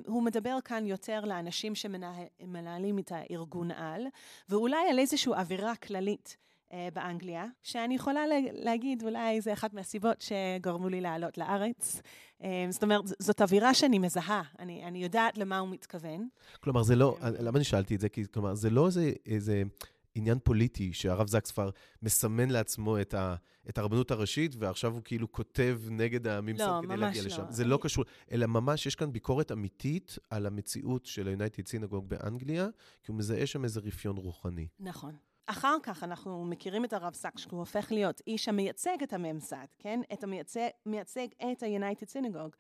הוא 0.07 0.23
מדבר 0.23 0.59
כאן 0.65 0.87
יותר 0.87 1.25
לאנשים 1.25 1.75
שמנהלים 1.75 2.99
את 2.99 3.13
הארגון 3.13 3.71
על, 3.71 4.07
ואולי 4.49 4.91
על 4.91 4.99
איזושהי 4.99 5.33
אווירה 5.33 5.77
כללית. 5.77 6.37
אה, 6.73 6.89
באנגליה, 6.95 7.47
שאני 7.63 7.95
יכולה 7.95 8.21
להגיד, 8.53 9.03
אולי 9.03 9.41
זה 9.41 9.53
אחת 9.53 9.75
מהסיבות 9.75 10.21
שגרמו 10.21 10.89
לי 10.89 11.01
לעלות 11.01 11.39
לארץ. 11.39 12.03
אה, 12.43 12.67
זאת 12.71 12.83
אומרת, 12.83 13.05
זאת 13.19 13.43
אווירה 13.43 13.75
שאני 13.75 13.99
מזהה, 13.99 14.43
אני, 14.59 14.85
אני 14.85 15.03
יודעת 15.03 15.39
למה 15.39 15.59
הוא 15.59 15.69
מתכוון. 15.69 16.29
כלומר, 16.61 16.83
זה 16.83 16.97
לא, 16.97 17.17
למה 17.41 17.57
אני 17.57 17.65
שאלתי 17.65 17.95
את 17.95 18.01
זה? 18.01 18.09
כי, 18.09 18.25
כלומר, 18.35 18.55
זה 18.55 18.71
לא 18.71 18.87
איזה, 18.87 19.13
איזה 19.27 19.63
עניין 20.15 20.39
פוליטי 20.45 20.93
שהרב 20.93 21.29
זקס 21.29 21.51
כבר 21.51 21.71
מסמן 22.03 22.51
לעצמו 22.51 23.01
את, 23.01 23.15
ה, 23.15 23.35
את 23.69 23.79
הרבנות 23.79 24.11
הראשית, 24.11 24.55
ועכשיו 24.59 24.93
הוא 24.93 25.03
כאילו 25.05 25.33
כותב 25.33 25.81
נגד 25.91 26.27
הממסד 26.27 26.65
לא, 26.65 26.81
כדי 26.83 26.97
להגיע 26.97 27.23
לא. 27.23 27.27
לשם. 27.27 27.45
זה. 27.49 27.65
לא 27.65 27.79
קשור, 27.83 28.05
אלא 28.33 28.47
ממש 28.47 28.87
יש 28.87 28.95
כאן 28.95 29.13
ביקורת 29.13 29.53
אמיתית 29.53 30.19
על 30.31 30.47
המציאות 30.47 31.07
של 31.07 31.29
ה-United 31.29 31.65
Synagogue 31.69 32.05
באנגליה, 32.09 32.69
כי 33.03 33.13
הוא 33.13 33.19
מזהה 33.19 33.47
שם 33.47 33.65
איזה 33.65 33.81
רפיון 33.81 34.17
רוחני. 34.17 34.69
נכון. 34.81 35.17
אחר 35.47 35.77
כך 35.83 36.05
אנחנו 36.05 36.45
מכירים 36.45 36.85
את 36.85 36.93
הרב 36.93 37.15
סקס, 37.15 37.41
שהוא 37.41 37.59
הופך 37.59 37.93
להיות 37.93 38.21
איש 38.27 38.49
המייצג 38.49 38.97
את 39.03 39.13
הממסד, 39.13 39.67
כן? 39.79 40.01
את 40.13 40.25
המייצג 40.25 40.69
מייצג 40.87 41.27
את 41.53 41.63
ה-United 41.63 42.07
Synagogue, 42.13 42.57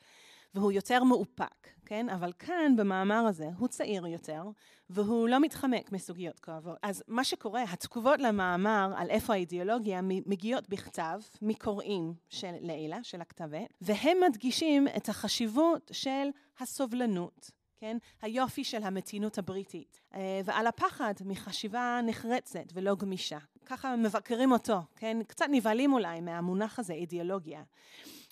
והוא 0.54 0.72
יותר 0.72 1.04
מאופק, 1.04 1.68
כן? 1.86 2.08
אבל 2.08 2.32
כאן, 2.38 2.76
במאמר 2.76 3.26
הזה, 3.26 3.48
הוא 3.58 3.68
צעיר 3.68 4.06
יותר, 4.06 4.42
והוא 4.90 5.28
לא 5.28 5.40
מתחמק 5.40 5.92
מסוגיות 5.92 6.40
כואבות. 6.40 6.78
אז 6.82 7.02
מה 7.08 7.24
שקורה, 7.24 7.62
התגובות 7.62 8.20
למאמר 8.20 8.92
על 8.96 9.10
איפה 9.10 9.32
האידיאולוגיה 9.32 10.00
מגיעות 10.02 10.68
בכתב 10.68 11.20
מקוראים 11.42 12.14
של 12.28 12.52
לילה, 12.60 12.98
של 13.02 13.20
הכתבת, 13.20 13.74
והם 13.80 14.18
מדגישים 14.28 14.88
את 14.96 15.08
החשיבות 15.08 15.90
של 15.94 16.28
הסובלנות. 16.60 17.50
כן? 17.82 17.96
היופי 18.22 18.64
של 18.64 18.82
המתינות 18.82 19.38
הבריטית, 19.38 20.00
אה, 20.14 20.40
ועל 20.44 20.66
הפחד 20.66 21.14
מחשיבה 21.24 22.00
נחרצת 22.06 22.64
ולא 22.72 22.94
גמישה. 22.94 23.38
ככה 23.66 23.96
מבקרים 23.96 24.52
אותו, 24.52 24.78
כן? 24.96 25.18
קצת 25.26 25.46
נבהלים 25.50 25.92
אולי 25.92 26.20
מהמונח 26.20 26.78
הזה, 26.78 26.92
אידיאולוגיה. 26.92 27.62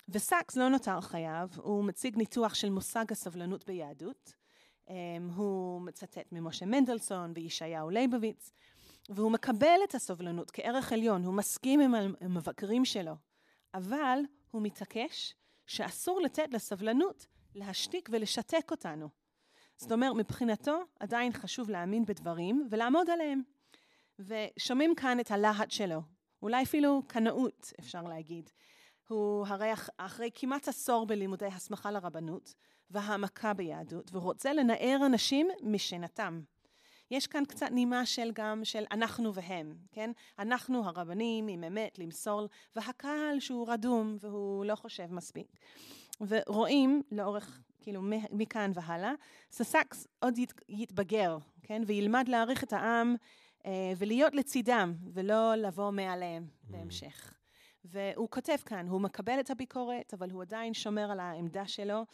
וסאקס 0.09 0.55
לא 0.55 0.69
נותר 0.69 1.01
חייו, 1.01 1.49
הוא 1.55 1.83
מציג 1.83 2.17
ניתוח 2.17 2.53
של 2.53 2.69
מושג 2.69 3.05
הסבלנות 3.11 3.65
ביהדות. 3.65 4.33
אה, 4.89 4.95
הוא 5.35 5.81
מצטט 5.81 6.31
ממשה 6.31 6.65
מנדלסון 6.65 7.31
וישעיהו 7.35 7.89
ליבוביץ, 7.89 8.51
והוא 9.09 9.31
מקבל 9.31 9.79
את 9.83 9.95
הסובלנות 9.95 10.51
כערך 10.51 10.93
עליון, 10.93 11.23
הוא 11.23 11.33
מסכים 11.33 11.79
עם 11.79 12.15
המבקרים 12.21 12.85
שלו, 12.85 13.13
אבל 13.73 14.19
הוא 14.51 14.61
מתעקש 14.61 15.35
שאסור 15.67 16.21
לתת 16.21 16.53
לסבלנות 16.53 17.25
להשתיק 17.55 18.09
ולשתק 18.11 18.71
אותנו. 18.71 19.09
זאת 19.77 19.91
אומרת, 19.91 20.15
מבחינתו 20.15 20.83
עדיין 20.99 21.33
חשוב 21.33 21.69
להאמין 21.69 22.05
בדברים 22.05 22.67
ולעמוד 22.71 23.09
עליהם. 23.09 23.41
ושומעים 24.19 24.95
כאן 24.95 25.19
את 25.19 25.31
הלהט 25.31 25.71
שלו, 25.71 26.01
אולי 26.41 26.63
אפילו 26.63 27.03
קנאות, 27.07 27.73
אפשר 27.79 28.03
להגיד. 28.03 28.49
הוא 29.11 29.47
הרי 29.47 29.71
אחרי 29.97 30.29
כמעט 30.35 30.67
עשור 30.67 31.05
בלימודי 31.05 31.45
הסמכה 31.45 31.91
לרבנות 31.91 32.53
והעמקה 32.89 33.53
ביהדות, 33.53 34.11
והוא 34.11 34.23
רוצה 34.23 34.53
לנער 34.53 34.97
אנשים 35.05 35.47
משנתם. 35.63 36.41
יש 37.11 37.27
כאן 37.27 37.45
קצת 37.45 37.71
נימה 37.71 38.05
של 38.05 38.31
גם 38.33 38.65
של 38.65 38.83
אנחנו 38.91 39.33
והם, 39.33 39.75
כן? 39.91 40.11
אנחנו 40.39 40.85
הרבנים 40.85 41.47
עם 41.47 41.63
אמת 41.63 41.99
למסור, 41.99 42.47
והקהל 42.75 43.39
שהוא 43.39 43.67
רדום 43.69 44.17
והוא 44.19 44.65
לא 44.65 44.75
חושב 44.75 45.13
מספיק. 45.13 45.47
ורואים 46.21 47.01
לאורך 47.11 47.61
כאילו 47.81 48.01
מכאן 48.31 48.71
והלאה, 48.73 49.11
ססקס 49.51 50.07
עוד 50.19 50.37
ית, 50.37 50.53
יתבגר, 50.69 51.37
כן? 51.63 51.81
וילמד 51.85 52.27
להעריך 52.27 52.63
את 52.63 52.73
העם 52.73 53.15
אה, 53.65 53.93
ולהיות 53.97 54.35
לצידם, 54.35 54.93
ולא 55.13 55.55
לבוא 55.55 55.91
מעליהם 55.91 56.47
mm. 56.47 56.71
בהמשך. 56.71 57.40
והוא 57.85 58.27
כותב 58.29 58.55
כאן, 58.65 58.87
הוא 58.87 59.01
מקבל 59.01 59.39
את 59.39 59.49
הביקורת, 59.49 60.13
אבל 60.13 60.29
הוא 60.31 60.41
עדיין 60.41 60.73
שומר 60.73 61.11
על 61.11 61.19
העמדה 61.19 61.67
שלו, 61.67 62.05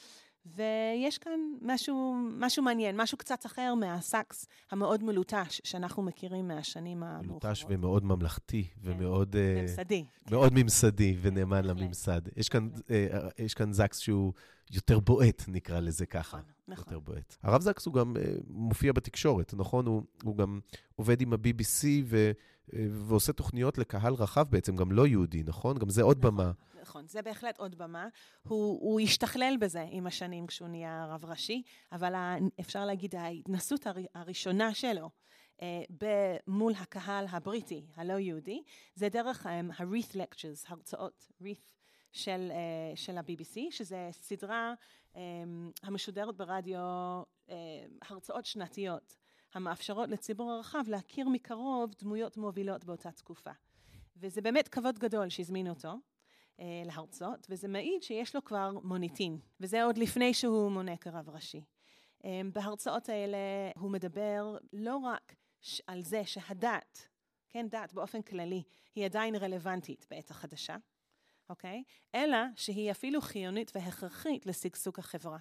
ויש 0.56 1.18
כאן 1.18 1.40
משהו, 1.62 2.16
משהו 2.40 2.64
מעניין, 2.64 3.02
משהו 3.02 3.18
קצת 3.18 3.46
אחר 3.46 3.74
מהסאקס 3.76 4.48
המאוד 4.72 5.04
מלוטש 5.04 5.62
שאנחנו 5.64 6.04
מכירים 6.04 6.48
מהשנים 6.48 7.04
המאוחרות. 7.04 7.44
מלוטש 7.44 7.66
ומאוד 7.70 8.06
ממלכתי, 8.06 8.64
כן. 8.64 8.80
ומאוד... 8.84 9.36
אה, 9.36 9.62
ממסדי. 9.62 10.06
Uh, 10.28 10.32
מאוד 10.32 10.50
כן. 10.50 10.56
ממסדי 10.58 11.18
ונאמן 11.22 11.62
כן, 11.62 11.68
לממסד. 11.68 12.22
יש 12.36 12.50
כאן, 12.50 12.70
uh, 12.76 12.92
יש 13.38 13.54
כאן 13.54 13.74
זקס 13.74 14.00
שהוא 14.00 14.34
יותר 14.72 15.00
בועט, 15.00 15.44
נקרא 15.48 15.80
לזה 15.80 16.06
ככה. 16.06 16.38
נכון, 16.38 16.52
נכון. 16.68 16.84
יותר 16.88 17.00
בועט. 17.00 17.36
הרב 17.44 17.62
זקס 17.62 17.86
הוא 17.86 17.94
גם 17.94 18.16
uh, 18.16 18.20
מופיע 18.48 18.94
בתקשורת, 18.94 19.54
נכון? 19.58 19.86
הוא, 19.86 20.04
הוא 20.24 20.38
גם 20.38 20.60
עובד 20.96 21.22
עם 21.22 21.34
ה-BBC 21.34 21.86
ו... 22.06 22.32
ועושה 22.74 23.34
תוכניות 23.34 23.78
לקהל 23.78 24.14
רחב 24.14 24.46
בעצם, 24.50 24.76
גם 24.76 24.92
לא 24.92 25.08
יהודי, 25.08 25.44
נכון? 25.46 25.78
גם 25.78 25.90
זה 25.90 26.04
עוד 26.04 26.18
נכון. 26.18 26.32
במה. 26.32 26.52
נכון, 26.82 27.08
זה 27.08 27.22
בהחלט 27.22 27.58
עוד 27.58 27.76
במה. 27.78 28.08
הוא, 28.48 28.80
הוא 28.82 29.00
השתכלל 29.00 29.56
בזה 29.60 29.86
עם 29.92 30.08
השנים 30.08 30.48
כשהוא 30.48 30.68
נהיה 30.68 31.06
רב 31.10 31.26
ראשי, 31.26 31.64
אבל 31.92 32.14
אפשר 32.60 32.86
להגיד 32.86 33.16
ההתנסות 33.16 33.88
הר, 33.88 33.96
הראשונה 34.16 34.74
שלו 34.74 35.10
אה, 35.62 36.38
מול 36.48 36.74
הקהל 36.80 37.26
הבריטי, 37.30 37.86
הלא 37.96 38.14
יהודי, 38.14 38.64
זה 38.96 39.10
דרך 39.10 39.46
ה-Reith 39.46 40.16
Lectures, 40.16 40.66
הרצאות 40.68 41.28
Reith 41.42 41.77
של, 42.18 42.52
אה, 42.52 42.96
של 42.96 43.18
ה-BBC, 43.18 43.60
שזה 43.72 44.10
סדרה 44.12 44.74
אה, 45.16 45.22
המשודרת 45.84 46.38
ברדיו, 46.38 46.80
אה, 47.50 47.56
הרצאות 48.02 48.46
שנתיות, 48.46 49.16
המאפשרות 49.54 50.10
לציבור 50.10 50.52
הרחב 50.52 50.84
להכיר 50.88 51.30
מקרוב 51.30 51.94
דמויות 52.00 52.38
מובילות 52.38 52.86
באותה 52.86 53.12
תקופה. 53.12 53.52
וזה 54.18 54.42
באמת 54.42 54.68
כבוד 54.68 55.00
גדול 55.00 55.30
שהזמינו 55.30 55.70
אותו. 55.70 55.94
אה, 56.60 56.84
להרצות, 56.86 57.48
וזה 57.50 57.68
מעיד 57.68 58.04
שיש 58.04 58.36
לו 58.36 58.44
כבר 58.44 58.72
מוניטין, 58.84 59.40
וזה 59.60 59.84
עוד 59.84 59.98
לפני 59.98 60.34
שהוא 60.34 60.72
מונה 60.72 60.98
כרב 60.98 61.30
ראשי. 61.30 61.64
אה, 62.26 62.42
בהרצאות 62.54 63.10
האלה 63.10 63.38
הוא 63.76 63.92
מדבר 63.92 64.58
לא 64.74 64.98
רק 64.98 65.36
על 65.88 66.04
זה 66.04 66.26
שהדת, 66.26 67.08
כן, 67.50 67.68
דת 67.70 67.94
באופן 67.94 68.22
כללי, 68.22 68.64
היא 68.96 69.06
עדיין 69.06 69.36
רלוונטית 69.36 70.06
בעת 70.10 70.32
החדשה, 70.32 70.76
אוקיי? 71.50 71.84
אלא 72.16 72.38
שהיא 72.56 72.92
אפילו 72.92 73.22
חיונית 73.22 73.72
והכרחית 73.76 74.46
לשגשוג 74.46 75.00
החברה. 75.00 75.38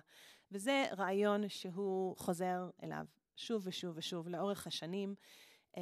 וזה 0.52 0.84
רעיון 0.96 1.48
שהוא 1.48 2.16
חוזר 2.16 2.70
אליו 2.82 3.04
שוב 3.36 3.62
ושוב 3.66 3.96
ושוב 3.96 4.28
לאורך 4.28 4.66
השנים. 4.66 5.14
Um, 5.74 5.78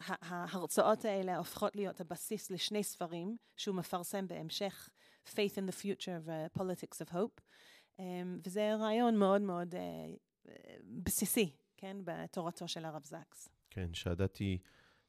ההרצאות 0.00 1.04
האלה 1.04 1.36
הופכות 1.36 1.76
להיות 1.76 2.00
הבסיס 2.00 2.50
לשני 2.50 2.84
ספרים 2.84 3.36
שהוא 3.56 3.76
מפרסם 3.76 4.26
בהמשך, 4.26 4.88
Faith 5.26 5.56
in 5.56 5.70
the 5.70 5.82
Future 5.82 6.20
ו-Politics 6.22 7.06
of 7.06 7.12
Hope, 7.12 7.40
um, 7.98 8.00
וזה 8.46 8.74
רעיון 8.74 9.16
מאוד 9.16 9.40
מאוד 9.40 9.74
uh, 9.74 10.48
בסיסי, 11.02 11.50
כן, 11.76 11.96
בתורתו 12.04 12.68
של 12.68 12.84
הרב 12.84 13.04
זקס. 13.04 13.48
כן, 13.70 13.94
שהדת 13.94 14.36
היא, 14.36 14.58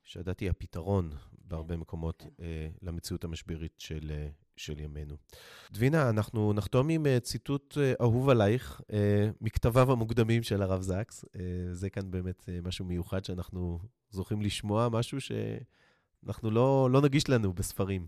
שהדת 0.03 0.39
היא 0.39 0.49
הפתרון 0.49 1.09
בהרבה 1.31 1.75
כן, 1.75 1.79
מקומות 1.79 2.21
כן. 2.21 2.27
uh, 2.27 2.77
למציאות 2.81 3.23
המשברית 3.23 3.79
של, 3.79 4.11
uh, 4.11 4.46
של 4.57 4.79
ימינו. 4.79 5.15
דבינה, 5.71 6.09
אנחנו 6.09 6.53
נחתום 6.53 6.89
עם 6.89 7.05
uh, 7.05 7.19
ציטוט 7.19 7.77
uh, 7.77 8.01
אהוב 8.01 8.29
עלייך, 8.29 8.81
uh, 8.81 8.93
מכתביו 9.41 9.91
המוקדמים 9.91 10.43
של 10.43 10.61
הרב 10.61 10.81
זקס. 10.81 11.25
זה 11.71 11.89
כאן 11.89 12.11
באמת 12.11 12.49
משהו 12.63 12.85
מיוחד 12.85 13.25
שאנחנו 13.25 13.79
זוכים 14.09 14.41
לשמוע, 14.41 14.89
משהו 14.89 15.17
שאנחנו 15.21 16.51
לא, 16.51 16.89
לא 16.91 17.01
נגיש 17.01 17.29
לנו 17.29 17.53
בספרים. 17.53 18.07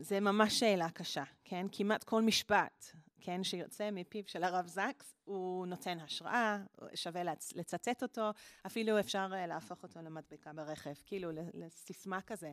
זה 0.00 0.20
ממש 0.20 0.60
שאלה 0.60 0.90
קשה, 0.90 1.24
כן? 1.44 1.66
כמעט 1.72 2.04
כל 2.04 2.22
משפט, 2.22 2.86
כן, 3.20 3.44
שיוצא 3.44 3.90
מפיו 3.92 4.22
של 4.26 4.44
הרב 4.44 4.66
זקס, 4.66 5.14
הוא 5.24 5.66
נותן 5.66 5.98
השראה, 6.00 6.58
שווה 6.94 7.22
לצטט 7.54 8.02
אותו, 8.02 8.30
אפילו 8.66 9.00
אפשר 9.00 9.26
להפוך 9.48 9.82
אותו 9.82 10.00
למדבקה 10.02 10.52
ברכב, 10.52 10.94
כאילו 11.04 11.30
לסיסמה 11.54 12.20
כזה. 12.20 12.52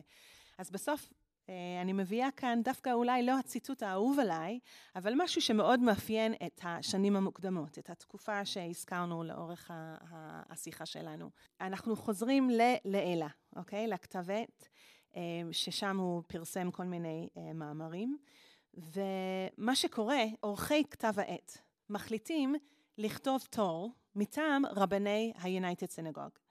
אז 0.58 0.70
בסוף 0.70 1.12
אה, 1.12 1.31
אני 1.82 1.92
מביאה 1.92 2.30
כאן 2.30 2.60
דווקא 2.64 2.92
אולי 2.92 3.22
לא 3.22 3.38
הציטוט 3.38 3.82
האהוב 3.82 4.18
עליי, 4.18 4.58
אבל 4.96 5.12
משהו 5.16 5.42
שמאוד 5.42 5.80
מאפיין 5.80 6.34
את 6.46 6.60
השנים 6.62 7.16
המוקדמות, 7.16 7.78
את 7.78 7.90
התקופה 7.90 8.44
שהזכרנו 8.44 9.24
לאורך 9.24 9.70
השיחה 10.50 10.86
שלנו. 10.86 11.30
אנחנו 11.60 11.96
חוזרים 11.96 12.50
ללעילה, 12.50 13.28
אוקיי? 13.56 13.86
לכתבת, 13.86 14.68
אה, 15.16 15.22
ששם 15.52 15.98
הוא 15.98 16.22
פרסם 16.26 16.70
כל 16.70 16.84
מיני 16.84 17.28
אה, 17.36 17.52
מאמרים, 17.52 18.16
ומה 18.74 19.76
שקורה, 19.76 20.24
עורכי 20.40 20.84
כתב 20.90 21.12
העת 21.16 21.58
מחליטים 21.90 22.54
לכתוב 22.98 23.42
תור 23.50 23.90
מטעם 24.14 24.66
רבני 24.66 25.32
ה-United 25.36 25.96
Synagogue. 25.96 26.41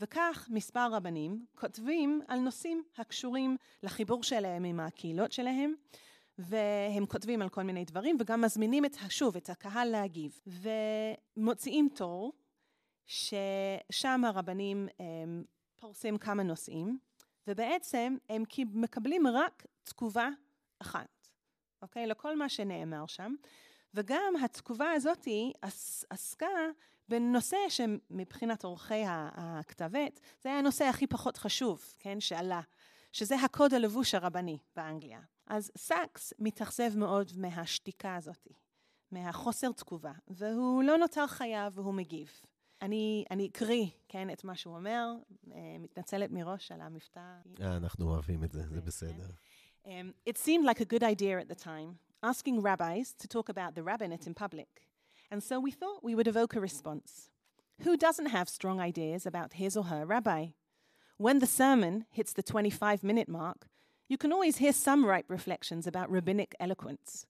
וכך 0.00 0.48
מספר 0.50 0.92
רבנים 0.92 1.46
כותבים 1.54 2.20
על 2.28 2.38
נושאים 2.38 2.82
הקשורים 2.96 3.56
לחיבור 3.82 4.22
שלהם 4.22 4.64
עם 4.64 4.80
הקהילות 4.80 5.32
שלהם, 5.32 5.74
והם 6.38 7.06
כותבים 7.06 7.42
על 7.42 7.48
כל 7.48 7.62
מיני 7.62 7.84
דברים, 7.84 8.16
וגם 8.20 8.40
מזמינים 8.40 8.84
את, 8.84 8.96
שוב, 9.08 9.36
את 9.36 9.50
הקהל 9.50 9.88
להגיב. 9.88 10.40
ומוציאים 11.36 11.88
תור, 11.94 12.32
ששם 13.06 14.22
הרבנים 14.24 14.88
הם, 14.98 15.44
פורסים 15.76 16.18
כמה 16.18 16.42
נושאים, 16.42 16.98
ובעצם 17.46 18.16
הם 18.28 18.42
מקבלים 18.72 19.26
רק 19.26 19.66
תגובה 19.84 20.28
אחת, 20.78 21.28
אוקיי? 21.82 22.06
לכל 22.06 22.36
מה 22.36 22.48
שנאמר 22.48 23.06
שם. 23.06 23.34
וגם 23.94 24.34
התגובה 24.44 24.90
הזאת 24.90 25.28
עסקה 26.10 26.46
בנושא 27.08 27.56
שמבחינת 27.68 28.64
עורכי 28.64 29.02
הכתב 29.06 29.96
עת, 29.96 30.20
זה 30.42 30.48
היה 30.48 30.58
הנושא 30.58 30.84
הכי 30.84 31.06
פחות 31.06 31.36
חשוב, 31.36 31.94
כן, 31.98 32.20
שעלה, 32.20 32.60
שזה 33.12 33.36
הקוד 33.36 33.74
הלבוש 33.74 34.14
הרבני 34.14 34.58
באנגליה. 34.76 35.20
אז 35.46 35.70
סאקס 35.78 36.32
מתאכזב 36.38 36.98
מאוד 36.98 37.32
מהשתיקה 37.36 38.16
הזאת, 38.16 38.48
מהחוסר 39.10 39.72
תגובה, 39.72 40.12
והוא 40.28 40.82
לא 40.82 40.98
נותר 40.98 41.26
חייב 41.26 41.78
והוא 41.78 41.94
מגיב. 41.94 42.30
אני, 42.82 43.24
אני 43.30 43.46
אקריא, 43.46 43.86
כן, 44.08 44.30
את 44.30 44.44
מה 44.44 44.56
שהוא 44.56 44.76
אומר, 44.76 45.12
מתנצלת 45.80 46.30
מראש 46.30 46.72
על 46.72 46.80
המבטא. 46.80 47.20
אנחנו 47.60 48.10
אוהבים 48.10 48.44
את 48.44 48.52
זה, 48.52 48.62
זה 48.68 48.80
בסדר. 48.80 49.26
Um, 49.84 49.88
it 50.30 50.38
seemed 50.38 50.64
like 50.64 50.80
a 50.80 50.84
good 50.84 51.02
idea 51.02 51.38
at 51.38 51.48
the 51.48 51.64
time, 51.64 51.98
asking 52.22 52.62
rabbis 52.62 53.12
to 53.22 53.28
talk 53.28 53.48
about 53.48 53.74
the 53.74 53.82
rabbinate 53.82 54.26
in 54.26 54.34
public. 54.34 54.93
And 55.34 55.42
so 55.42 55.58
we 55.58 55.72
thought 55.72 56.04
we 56.04 56.14
would 56.14 56.28
evoke 56.28 56.54
a 56.54 56.60
response. 56.60 57.28
Who 57.80 57.96
doesn't 57.96 58.26
have 58.26 58.48
strong 58.48 58.78
ideas 58.78 59.26
about 59.26 59.54
his 59.54 59.76
or 59.76 59.86
her 59.86 60.06
rabbi? 60.06 60.50
When 61.16 61.40
the 61.40 61.46
sermon 61.48 62.06
hits 62.08 62.32
the 62.32 62.44
25 62.44 63.02
minute 63.02 63.28
mark, 63.28 63.66
you 64.06 64.16
can 64.16 64.32
always 64.32 64.58
hear 64.58 64.72
some 64.72 65.04
ripe 65.04 65.24
reflections 65.26 65.88
about 65.88 66.08
rabbinic 66.08 66.54
eloquence. 66.60 67.26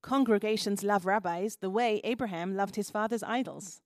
Congregations 0.00 0.82
love 0.82 1.04
rabbis 1.04 1.56
the 1.56 1.68
way 1.68 2.00
Abraham 2.02 2.56
loved 2.56 2.76
his 2.76 2.88
father's 2.88 3.22
idols, 3.22 3.82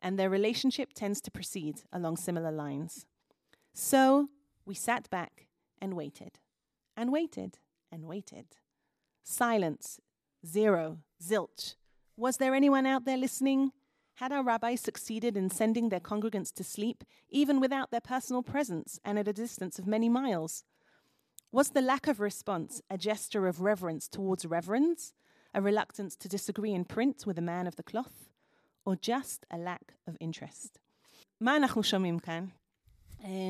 and 0.00 0.18
their 0.18 0.30
relationship 0.30 0.94
tends 0.94 1.20
to 1.20 1.30
proceed 1.30 1.82
along 1.92 2.16
similar 2.16 2.50
lines. 2.50 3.04
So 3.74 4.30
we 4.64 4.74
sat 4.74 5.10
back 5.10 5.48
and 5.82 5.92
waited, 5.92 6.38
and 6.96 7.12
waited, 7.12 7.58
and 7.92 8.06
waited. 8.06 8.56
Silence, 9.22 10.00
zero, 10.46 11.00
zilch. 11.22 11.74
Was 12.15 12.37
there 12.37 12.55
anyone 12.55 12.85
out 12.85 13.05
there 13.05 13.17
listening? 13.17 13.71
Had 14.15 14.31
our 14.31 14.43
rabbis 14.43 14.81
succeeded 14.81 15.37
in 15.37 15.49
sending 15.51 15.89
their 15.89 15.99
congregants 15.99 16.51
to 16.55 16.63
sleep, 16.63 17.03
even 17.29 17.59
without 17.59 17.91
their 17.91 18.01
personal 18.01 18.41
presence 18.41 18.99
and 19.05 19.19
at 19.19 19.27
a 19.27 19.33
distance 19.33 19.77
of 19.77 19.85
many 19.85 20.09
miles? 20.09 20.63
Was 21.51 21.69
the 21.69 21.81
lack 21.81 22.07
of 22.07 22.19
response 22.19 22.81
a 22.89 22.97
gesture 22.97 23.47
of 23.47 23.61
reverence 23.61 24.07
towards 24.07 24.45
reverends, 24.45 25.13
a 25.53 25.61
reluctance 25.61 26.15
to 26.17 26.27
disagree 26.27 26.73
in 26.73 26.85
print 26.85 27.25
with 27.27 27.37
a 27.37 27.41
man 27.41 27.67
of 27.67 27.75
the 27.75 27.83
cloth, 27.83 28.29
or 28.85 28.95
just 28.95 29.45
a 29.51 29.57
lack 29.57 29.93
of 30.07 30.17
interest? 30.19 30.79
מה 31.41 31.55
אנחנו 31.55 31.83
שומעים 31.83 32.19
כאן? 32.19 32.45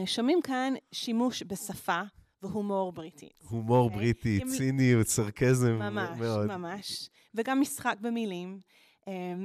שומעים 0.05 0.41
כאן 0.41 0.73
שימוש 0.91 1.43
בשפה 1.43 2.01
והומור 2.42 2.92
בריטית. 2.92 3.44
הומור 3.48 3.90
okay? 3.90 3.94
בריטי, 3.94 4.40
ציניות, 4.56 5.06
סרקזם 5.06 5.72
ממש, 5.72 6.18
מאוד. 6.18 6.46
ממש, 6.46 6.56
ממש. 6.56 7.10
וגם 7.34 7.60
משחק 7.60 7.96
במילים. 8.00 8.60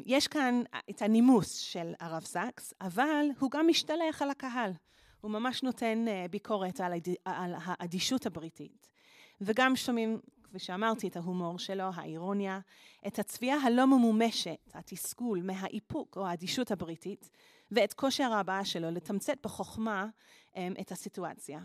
יש 0.05 0.27
כאן 0.27 0.61
את 0.89 1.01
הנימוס 1.01 1.57
של 1.57 1.93
הרב 1.99 2.23
סאקס, 2.23 2.73
אבל 2.81 3.25
הוא 3.39 3.51
גם 3.51 3.67
משתלח 3.67 4.21
על 4.21 4.29
הקהל. 4.29 4.71
הוא 5.21 5.31
ממש 5.31 5.63
נותן 5.63 6.05
ביקורת 6.31 6.81
על, 6.81 6.93
הד... 6.93 7.07
על 7.25 7.53
האדישות 7.57 8.25
הבריטית. 8.25 8.89
וגם 9.41 9.75
שומעים, 9.75 10.19
כפי 10.43 10.59
שאמרתי, 10.59 11.07
את 11.07 11.15
ההומור 11.15 11.59
שלו, 11.59 11.89
האירוניה, 11.95 12.59
את 13.07 13.19
הצביעה 13.19 13.57
הלא 13.57 13.87
ממומשת, 13.87 14.71
התסכול 14.73 15.41
מהאיפוק 15.41 16.17
או 16.17 16.27
האדישות 16.27 16.71
הבריטית, 16.71 17.29
ואת 17.71 17.93
כושר 17.93 18.33
ההבעה 18.33 18.65
שלו 18.65 18.91
לתמצת 18.91 19.37
בחוכמה 19.43 20.07
את 20.81 20.91
הסיטואציה. 20.91 21.59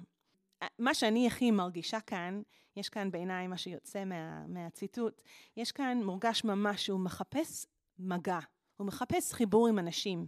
מה 0.79 0.95
שאני 0.95 1.27
הכי 1.27 1.51
מרגישה 1.51 2.01
כאן, 2.01 2.43
יש 2.77 2.89
כאן 2.89 3.11
בעיניי 3.11 3.47
מה 3.47 3.57
שיוצא 3.57 4.05
מה, 4.05 4.47
מהציטוט, 4.47 5.23
יש 5.57 5.73
כאן 5.73 6.03
מורגש 6.05 6.45
ממש 6.45 6.87
שהוא 6.87 7.01
מחפש 7.01 7.67
מגע, 7.99 8.39
הוא 8.77 8.87
מחפש 8.87 9.33
חיבור 9.33 9.69
עם 9.69 9.79
אנשים. 9.79 10.27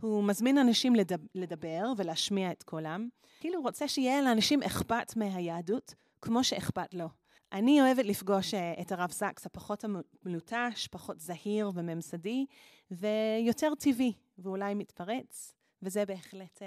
הוא 0.00 0.24
מזמין 0.24 0.58
אנשים 0.58 0.92
לדבר 1.34 1.92
ולהשמיע 1.96 2.52
את 2.52 2.62
קולם, 2.62 3.08
כאילו 3.40 3.56
הוא 3.56 3.64
רוצה 3.64 3.88
שיהיה 3.88 4.22
לאנשים 4.22 4.62
אכפת 4.62 5.16
מהיהדות, 5.16 5.94
כמו 6.22 6.44
שאכפת 6.44 6.94
לו. 6.94 7.08
אני 7.52 7.80
אוהבת 7.80 8.04
לפגוש 8.04 8.54
את 8.54 8.92
הרב 8.92 9.10
סאקס 9.10 9.46
הפחות 9.46 9.84
מלוטש, 10.24 10.88
פחות 10.90 11.20
זהיר 11.20 11.70
וממסדי, 11.74 12.46
ויותר 12.90 13.74
טבעי, 13.74 14.12
ואולי 14.38 14.74
מתפרץ, 14.74 15.54
וזה 15.82 16.04
בהחלט 16.06 16.62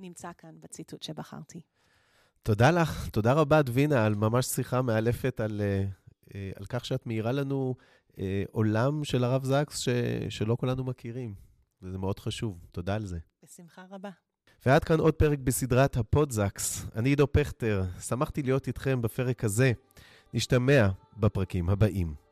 נמצא 0.00 0.30
כאן 0.38 0.60
בציטוט 0.60 1.02
שבחרתי. 1.02 1.60
תודה 2.46 2.70
לך, 2.70 3.08
תודה 3.08 3.32
רבה, 3.32 3.62
דבינה, 3.62 4.06
על 4.06 4.14
ממש 4.14 4.46
שיחה 4.46 4.82
מאלפת 4.82 5.40
על, 5.40 5.60
על 6.34 6.66
כך 6.68 6.84
שאת 6.84 7.06
מאירה 7.06 7.32
לנו 7.32 7.74
עולם 8.52 9.04
של 9.04 9.24
הרב 9.24 9.44
זקס 9.44 9.78
ש, 9.78 9.88
שלא 10.28 10.56
כולנו 10.60 10.84
מכירים, 10.84 11.34
וזה 11.82 11.98
מאוד 11.98 12.18
חשוב. 12.18 12.58
תודה 12.72 12.94
על 12.94 13.06
זה. 13.06 13.18
בשמחה 13.44 13.82
רבה. 13.90 14.10
ועד 14.66 14.84
כאן 14.84 15.00
עוד 15.00 15.14
פרק 15.14 15.38
בסדרת 15.38 15.96
הפודזקס. 15.96 16.86
אני 16.96 17.08
עידו 17.08 17.32
פכטר, 17.32 17.84
שמחתי 18.00 18.42
להיות 18.42 18.66
איתכם 18.66 19.02
בפרק 19.02 19.44
הזה. 19.44 19.72
נשתמע 20.34 20.88
בפרקים 21.16 21.70
הבאים. 21.70 22.25